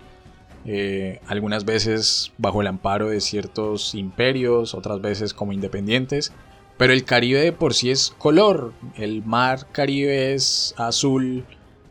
[0.66, 6.32] eh, algunas veces bajo el amparo de ciertos imperios, otras veces como independientes.
[6.76, 11.44] Pero el Caribe de por sí es color, el mar Caribe es azul,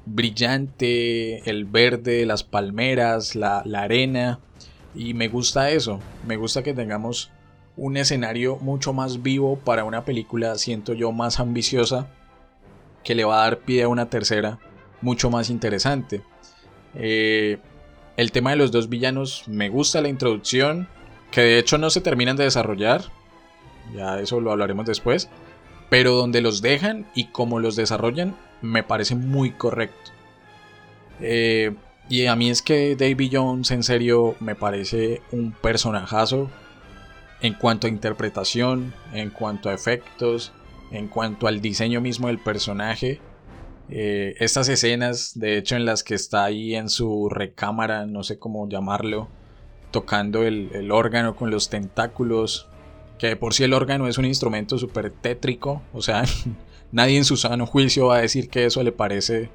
[0.05, 4.39] brillante, el verde, las palmeras, la, la arena.
[4.95, 7.31] Y me gusta eso, me gusta que tengamos
[7.75, 12.07] un escenario mucho más vivo para una película, siento yo, más ambiciosa,
[13.03, 14.59] que le va a dar pie a una tercera
[15.01, 16.21] mucho más interesante.
[16.95, 17.57] Eh,
[18.15, 20.87] el tema de los dos villanos, me gusta la introducción,
[21.31, 23.03] que de hecho no se terminan de desarrollar,
[23.95, 25.29] ya eso lo hablaremos después,
[25.89, 30.11] pero donde los dejan y cómo los desarrollan me parece muy correcto.
[31.19, 31.75] Eh,
[32.09, 36.49] y a mí es que Davy Jones en serio me parece un personajazo
[37.41, 40.53] en cuanto a interpretación, en cuanto a efectos,
[40.91, 43.19] en cuanto al diseño mismo del personaje.
[43.89, 48.39] Eh, estas escenas, de hecho, en las que está ahí en su recámara, no sé
[48.39, 49.27] cómo llamarlo,
[49.91, 52.69] tocando el, órgano con los tentáculos,
[53.19, 56.23] que por si el órgano es un instrumento súper tétrico, o sea,
[56.91, 59.49] nadie en su sano juicio va a decir que eso le parece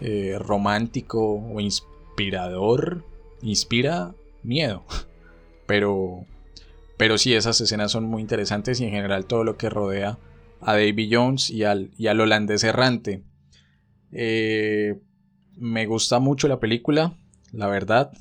[0.00, 3.04] eh, romántico o inspirador,
[3.42, 4.84] inspira miedo,
[5.66, 6.26] pero
[6.96, 10.18] pero sí, esas escenas son muy interesantes y en general todo lo que rodea
[10.60, 13.24] a Davy Jones y al, y al holandés errante.
[14.12, 15.00] Eh,
[15.56, 17.16] me gusta mucho la película,
[17.52, 18.12] la verdad.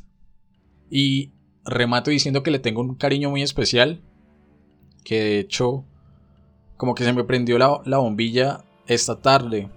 [0.90, 1.34] Y
[1.64, 4.02] remato diciendo que le tengo un cariño muy especial.
[5.04, 5.86] Que de hecho,
[6.78, 9.70] como que se me prendió la, la bombilla esta tarde.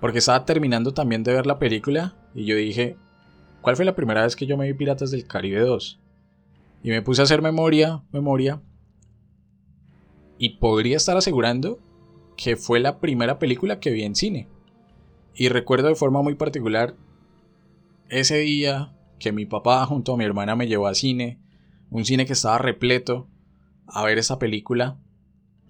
[0.00, 2.16] Porque estaba terminando también de ver la película.
[2.34, 2.96] Y yo dije,
[3.60, 6.00] ¿cuál fue la primera vez que yo me vi Piratas del Caribe 2?
[6.82, 8.62] Y me puse a hacer memoria, memoria.
[10.38, 11.80] Y podría estar asegurando
[12.36, 14.48] que fue la primera película que vi en cine.
[15.34, 16.94] Y recuerdo de forma muy particular
[18.08, 21.38] ese día que mi papá junto a mi hermana me llevó a cine,
[21.90, 23.28] un cine que estaba repleto,
[23.86, 24.98] a ver esa película.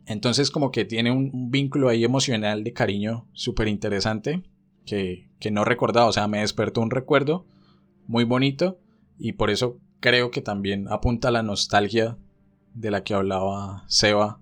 [0.08, 4.42] Entonces como que tiene un, vínculo ahí emocional de cariño súper interesante
[4.86, 7.46] que, que no recordaba, o sea, me despertó un recuerdo
[8.06, 8.80] muy bonito
[9.18, 12.16] y por eso creo que también apunta a la nostalgia
[12.72, 14.40] de la que hablaba Seba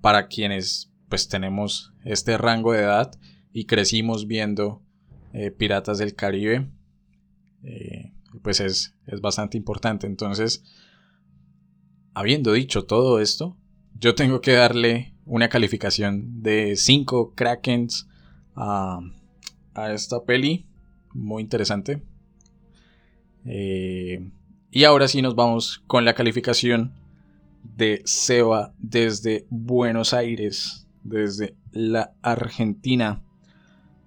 [0.00, 3.12] para quienes pues tenemos este rango de edad
[3.52, 4.82] y crecimos viendo
[5.34, 6.70] eh, Piratas del Caribe
[7.62, 8.12] eh,
[8.42, 10.06] pues es, es bastante importante.
[10.06, 10.64] Entonces
[12.14, 13.58] habiendo dicho todo esto
[13.98, 18.08] yo tengo que darle una calificación de 5 krakens
[18.54, 19.00] a,
[19.74, 20.66] a esta peli
[21.12, 22.02] muy interesante
[23.46, 24.28] eh,
[24.70, 26.92] y ahora sí nos vamos con la calificación
[27.62, 33.22] de Seba desde Buenos Aires, desde la Argentina.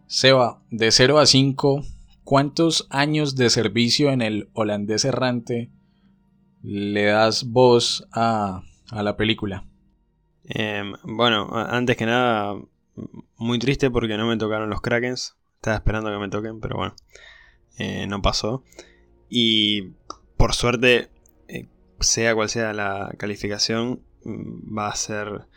[0.08, 1.84] Seba, de 0 a 5,
[2.24, 5.70] ¿cuántos años de servicio en el holandés errante
[6.62, 9.66] le das voz a, la película?
[10.50, 12.60] Em, bueno, antes que nada,
[13.38, 15.38] muy triste porque no me tocaron los Krakens.
[15.56, 16.96] Estaba esperando que me toquen, pero bueno,
[17.78, 18.64] eh, no pasó.
[19.30, 19.94] Y
[20.38, 21.10] por suerte,
[21.48, 21.68] eh,
[22.00, 25.48] sea cual sea la calificación, mm, va a ser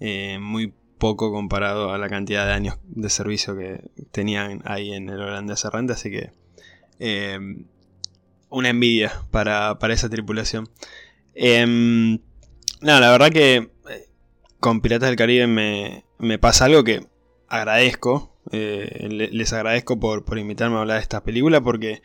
[0.00, 5.08] eh, muy poco comparado a la cantidad de años de servicio que tenían ahí en
[5.10, 6.30] el holandés errante, así que
[7.00, 7.66] em,
[8.48, 10.70] una envidia para, esa tripulación.
[11.34, 12.20] Em,
[12.80, 13.71] nada, la verdad que
[14.62, 17.06] con Piratas del Caribe me, pasa algo que
[17.48, 22.00] agradezco, les agradezco por, por invitarme a hablar de esta película porque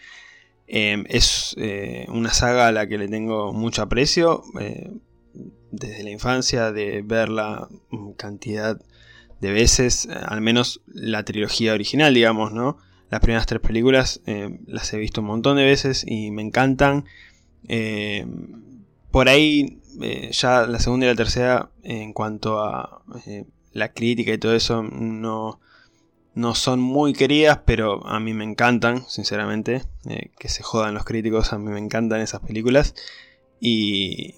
[0.68, 4.44] Em, es eh, una saga a la que le tengo mucho aprecio.
[4.60, 4.92] Eh,
[5.72, 7.68] desde la infancia, de verla
[8.18, 8.80] cantidad
[9.40, 12.78] de veces, al menos la trilogía original, digamos, ¿no?
[13.10, 17.06] Las primeras tres películas em, las he visto un montón de veces y me encantan.
[17.68, 23.02] Em, por ahí, eh, ya la segunda y la tercera, en cuanto a
[23.74, 25.60] la crítica y todo eso, no,
[26.38, 29.84] no son muy queridas, pero a mí me encantan, sinceramente.
[30.08, 32.94] Eh, que se jodan los críticos, a mí me encantan esas películas.
[33.60, 34.36] Y,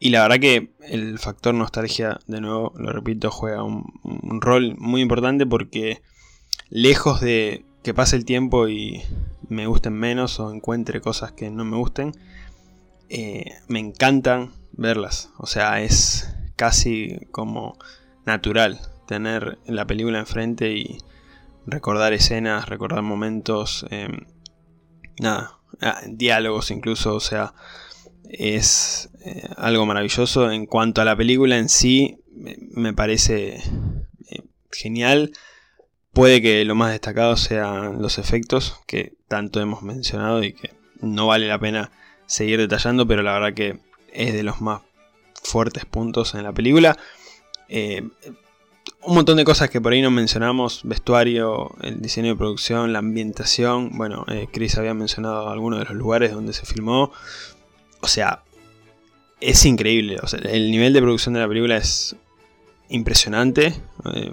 [0.00, 5.02] y la verdad que el factor nostalgia, de nuevo, lo repito, juega un, rol muy
[5.02, 6.02] importante porque
[6.68, 9.02] lejos de que pase el tiempo y
[9.48, 12.12] me gusten menos o encuentre cosas que no me gusten,
[13.08, 14.50] eh, me encantan
[14.80, 15.30] verlas.
[15.36, 17.78] O sea, es casi como
[18.24, 20.98] natural tener la película enfrente y
[21.66, 24.26] recordar escenas, recordar momentos, em,
[25.18, 25.58] nada,
[26.08, 27.54] diálogos incluso, o sea,
[28.24, 30.50] es eh, algo maravilloso.
[30.50, 32.18] En cuanto a la película en sí,
[32.72, 35.32] me parece eh, genial.
[36.12, 40.70] Puede que lo más destacado sean los efectos, que tanto hemos mencionado y que
[41.00, 41.92] no vale la pena
[42.26, 44.82] seguir detallando, pero la verdad que es de los más
[45.42, 46.96] fuertes puntos en la película.
[47.68, 48.02] Eh,
[49.02, 52.98] un montón de cosas que por ahí no mencionamos, vestuario, el diseño de producción, la
[52.98, 57.10] ambientación, bueno, eh, Chris había mencionado algunos de los lugares donde se filmó,
[58.00, 58.42] o sea,
[59.40, 62.14] es increíble, el nivel de producción de la película es
[62.90, 63.74] impresionante,
[64.12, 64.32] eh,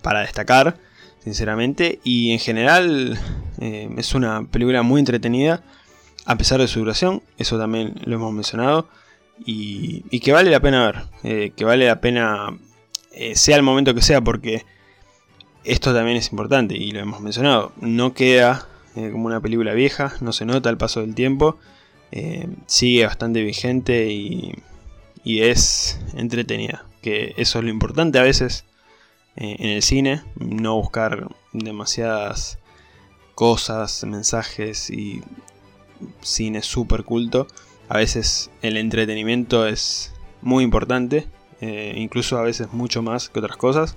[0.00, 0.78] para destacar,
[1.22, 3.18] sinceramente, y en general
[3.60, 5.62] es una película muy entretenida,
[6.28, 8.86] a pesar de su duración, eso también lo hemos mencionado,
[9.46, 12.54] y, que vale la pena ver, eh, que vale la pena,
[13.12, 14.66] eh, sea el momento que sea, porque
[15.64, 20.32] esto también es importante, y lo hemos mencionado, no queda como una película vieja, no
[20.32, 21.56] se nota el paso del tiempo,
[22.66, 24.52] sigue bastante vigente y,
[25.24, 28.66] y es entretenida, que eso es lo importante a veces
[29.36, 32.58] en el cine, no buscar demasiadas
[33.34, 35.22] cosas, mensajes y
[36.20, 37.46] cine súper culto.
[37.88, 40.12] A veces el entretenimiento es
[40.42, 41.26] muy importante,
[41.60, 43.96] eh, incluso a veces mucho más que otras cosas.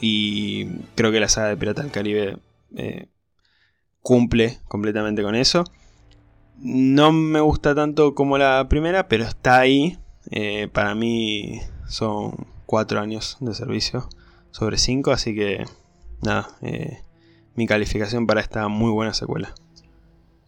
[0.00, 2.38] Y creo que la saga de Pirata del Caribe
[2.76, 3.08] eh,
[4.02, 5.64] cumple completamente con eso.
[6.58, 9.98] No me gusta tanto como la primera, pero está ahí.
[10.30, 14.08] Eh, para mí son cuatro años de servicio
[14.50, 15.64] sobre cinco, así que
[16.22, 16.48] nada,
[17.54, 19.54] mi calificación para esta muy buena secuela.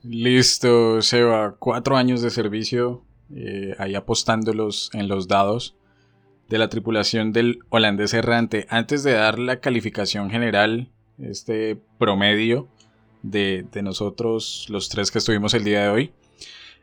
[0.09, 1.57] Listo, Seba.
[1.59, 3.05] Cuatro años de servicio
[3.35, 5.77] eh, ahí apostándolos en los dados
[6.49, 8.67] de la tripulación del holandés errante.
[8.71, 12.69] Antes de dar la calificación general, este promedio
[13.23, 16.13] de, nosotros, los tres que estuvimos el día de hoy,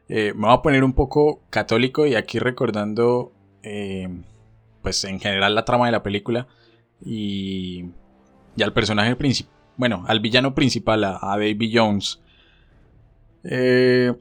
[0.07, 3.31] eh, me voy a poner un poco católico y aquí recordando,
[3.63, 4.07] eh,
[4.83, 6.47] pues en general la trama de la película
[7.03, 7.85] y,
[8.55, 12.21] y al personaje principal bueno, al villano principal, a, Baby Jones.
[13.47, 14.13] Eh,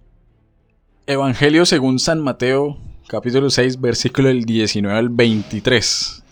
[1.07, 2.79] Evangelio según San Mateo,
[3.09, 6.23] capítulo 6, versículo del 19 al 23.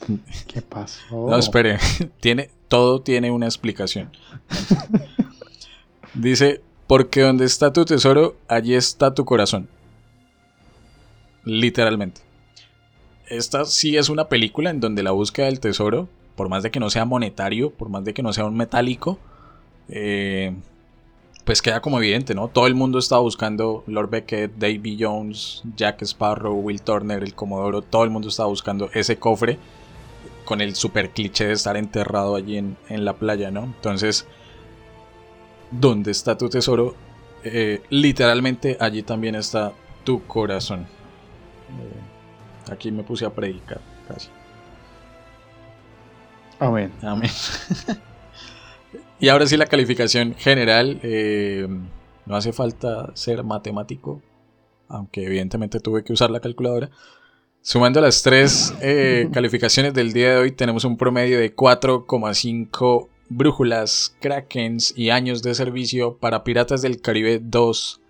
[0.47, 1.01] ¿Qué pasó?
[1.10, 1.78] No, espere,
[2.20, 4.10] tiene, todo tiene una explicación.
[6.14, 9.69] Dice, porque donde está tu tesoro, allí está tu corazón.
[11.44, 12.20] Literalmente.
[13.27, 16.81] Esta sí es una película en donde la búsqueda del tesoro por más de que
[16.81, 19.19] no sea monetario, por más de que no sea un metálico,
[19.89, 20.55] eh,
[21.44, 22.48] pues queda como evidente, ¿no?
[22.48, 27.82] Todo el mundo está buscando Lord Beckett, Davy Jones, Jack Sparrow, Will Turner, el Comodoro,
[27.82, 29.59] todo el mundo está buscando ese cofre
[30.44, 33.64] con el super cliché de estar enterrado allí en, la playa, ¿no?
[33.64, 34.27] Entonces,
[35.70, 36.94] ¿dónde está tu tesoro?
[37.44, 39.73] Eh, literalmente allí también está
[40.05, 40.82] tu corazón.
[40.82, 44.28] Eh, aquí me puse a predicar casi.
[46.60, 46.93] Amén.
[47.02, 47.31] Amén.
[49.22, 50.98] y ahora sí la calificación general.
[51.04, 51.68] Eh,
[52.26, 54.20] no hace falta ser matemático,
[54.88, 56.90] aunque evidentemente tuve que usar la calculadora.
[57.60, 64.16] Sumando las tres eh, calificaciones del día de hoy, tenemos un promedio de 4,5 brújulas,
[64.20, 68.00] krakens y años de servicio para Piratas del Caribe 2.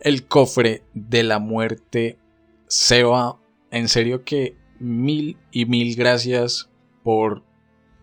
[0.00, 2.18] El cofre de la muerte.
[2.66, 3.38] Seba,
[3.70, 6.68] en serio que mil y mil gracias
[7.04, 7.44] por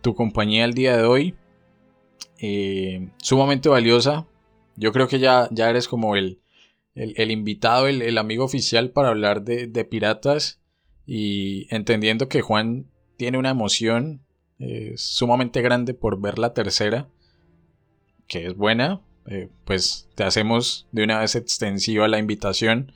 [0.01, 1.35] tu compañía el día de hoy.
[2.39, 4.25] Eh, sumamente valiosa.
[4.75, 6.39] Yo creo que ya, ya eres como el,
[6.95, 10.59] el, invitado, el, amigo oficial para hablar de, piratas.
[11.05, 12.85] Y entendiendo que Juan
[13.15, 14.21] tiene una emoción
[14.59, 17.07] eh, sumamente grande por ver la tercera,
[18.27, 22.91] que es buena, eh, pues te hacemos de una vez extensiva la invitación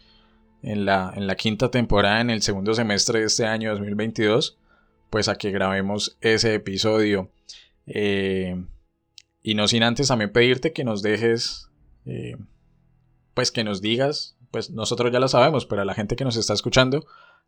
[0.61, 4.57] en la, en la quinta temporada, en el segundo semestre de este año 2022
[5.11, 7.29] pues a que grabemos ese episodio.
[7.85, 8.55] Eh,
[9.43, 11.69] y no sin antes también pedirte que nos dejes,
[12.05, 12.37] eh,
[13.33, 16.35] pues que nos digas, pues nosotros ya lo sabemos, pero a la gente que nos
[16.35, 17.05] está escuchando,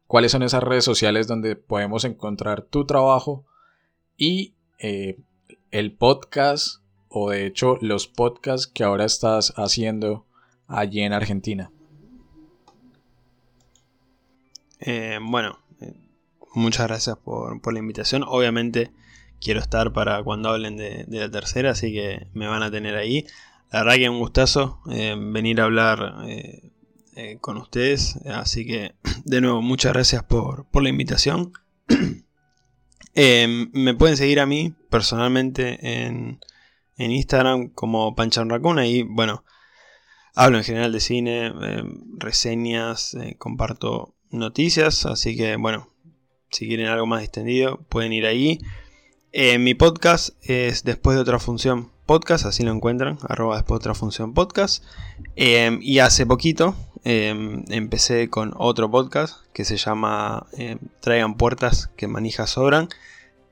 [0.07, 3.45] cuáles son esas redes sociales donde podemos encontrar tu trabajo
[4.17, 5.17] y eh,
[5.71, 10.25] el podcast o de hecho los podcasts que ahora estás haciendo
[10.67, 11.71] allí en Argentina.
[15.21, 15.59] bueno,
[16.53, 18.23] muchas gracias por, la invitación.
[18.27, 18.91] Obviamente
[19.43, 23.25] quiero estar para cuando hablen de, la tercera, así que me van a tener ahí.
[23.71, 26.71] La verdad que un gustazo eh, venir a hablar eh,
[27.15, 28.95] eh, con ustedes, así que
[29.25, 31.51] de nuevo muchas gracias por, la invitación.
[33.15, 36.39] me pueden seguir a mí personalmente en,
[36.97, 39.43] en Instagram como Panchan Raccoon y bueno,
[40.35, 41.53] hablo en general de cine,
[42.17, 45.89] reseñas, comparto noticias, así que bueno,
[46.49, 48.59] si quieren algo más extendido, pueden ir ahí.
[49.35, 53.81] Eh, mi podcast es Después de otra función podcast, así lo encuentran, arroba después de
[53.81, 54.83] otra función podcast.
[55.35, 60.45] Eh, y hace poquito eh, empecé con otro podcast que se llama
[60.99, 62.89] Traigan Puertas que manijas sobran.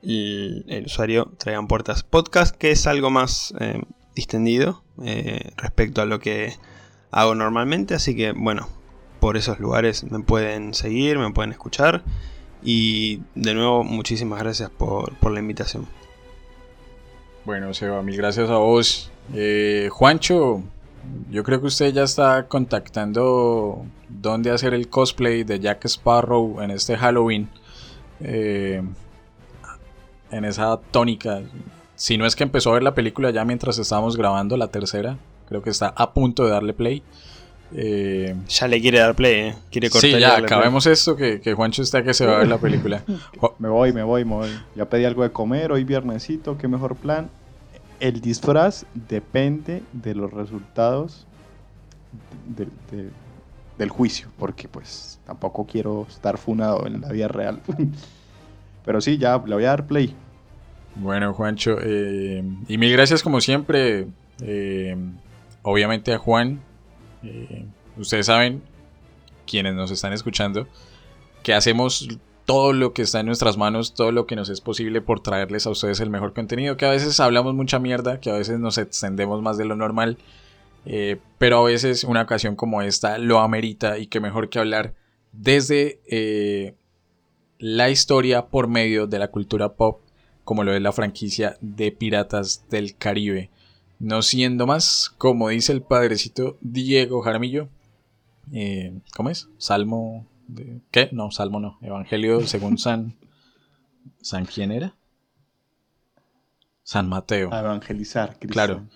[0.03, 3.51] El, el, usuario Traigan Puertas Podcast, que es algo más
[4.15, 4.83] distendido
[5.57, 6.53] respecto a lo que
[7.09, 7.95] hago normalmente.
[7.95, 8.69] Así que bueno,
[9.19, 12.03] por esos lugares me pueden seguir, me pueden escuchar.
[12.63, 15.87] Y de nuevo, muchísimas gracias por, la invitación.
[17.45, 19.11] Bueno, Seba, mil gracias a vos.
[19.33, 20.61] Eh, Juancho,
[21.31, 26.71] yo creo que usted ya está contactando dónde hacer el cosplay de Jack Sparrow en
[26.71, 27.49] este Halloween.
[28.19, 28.83] Eh,
[30.31, 31.41] en esa tónica.
[31.95, 35.17] Si no es que empezó a ver la película ya mientras estábamos grabando la tercera.
[35.47, 37.03] Creo que está a punto de darle play.
[37.73, 39.55] Eh, Ya le quiere dar play, ¿eh?
[39.71, 40.45] Quiere cortar sí, ya, play.
[40.45, 43.03] acabemos esto, que, que Juancho está que se va a ver la película.
[43.59, 44.49] Me voy, me voy, me voy.
[44.75, 47.29] Ya pedí algo de comer, hoy viernesito, qué mejor plan.
[47.99, 51.25] El disfraz depende de los resultados
[52.57, 52.65] de-
[52.95, 53.09] de-
[53.77, 57.59] del juicio, porque pues tampoco quiero estar funado en la vida real.
[58.85, 60.13] Pero sí, ya le voy a dar play.
[60.95, 64.07] Bueno, Juancho, eh, y mil gracias como siempre,
[64.41, 64.97] eh,
[65.61, 66.59] obviamente a Juan.
[67.23, 67.65] Eh,
[67.97, 68.61] ustedes saben,
[69.45, 70.67] quienes nos están escuchando,
[71.43, 72.07] que hacemos
[72.45, 75.65] todo lo que está en nuestras manos, todo lo que nos es posible por traerles
[75.67, 78.77] a ustedes el mejor contenido, que a veces hablamos mucha mierda, que a veces nos
[78.77, 80.17] extendemos más de lo normal,
[80.85, 84.93] eh, pero a veces una ocasión como esta lo amerita y que mejor que hablar
[85.31, 86.75] desde eh,
[87.59, 90.01] la historia por medio de la cultura pop
[90.43, 93.49] como lo es la franquicia de Piratas del Caribe.
[94.01, 97.69] No siendo más, como dice el padrecito Diego Jaramillo,
[98.51, 99.47] eh, ¿cómo es?
[99.59, 100.81] Salmo de...
[100.89, 101.09] ¿Qué?
[101.11, 101.77] No, Salmo no.
[101.81, 103.15] Evangelio según San...
[104.21, 104.95] ¿San quién era?
[106.83, 107.53] San Mateo.
[107.53, 108.53] A evangelizar, Cristo.
[108.53, 108.87] Claro.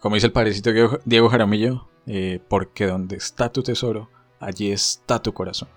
[0.00, 5.22] Como dice el padrecito Diego- Diego Jaramillo, eh, porque donde está tu tesoro, allí está
[5.22, 5.68] tu corazón.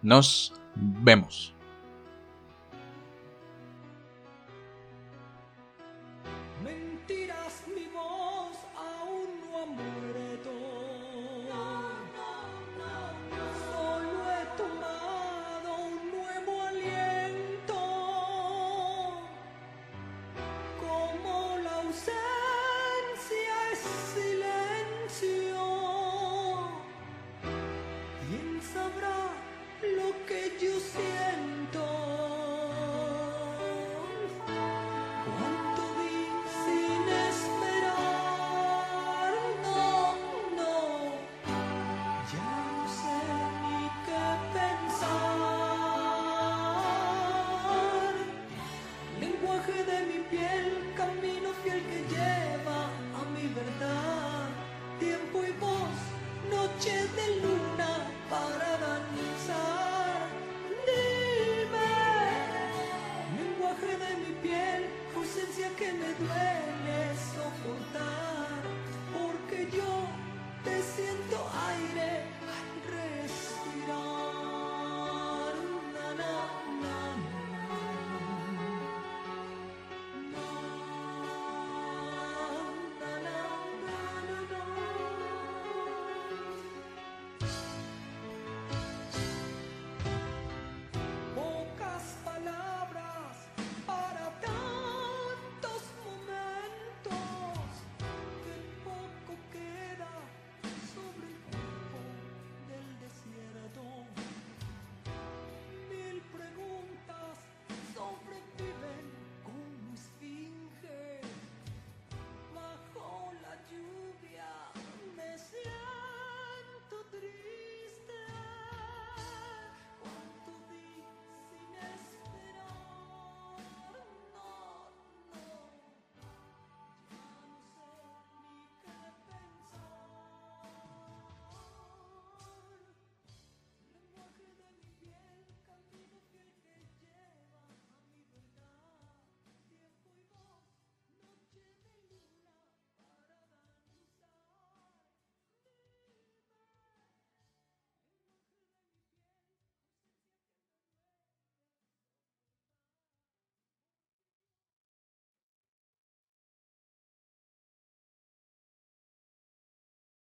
[0.00, 1.54] Nos vemos.
[6.68, 8.37] Mentiras, mi voz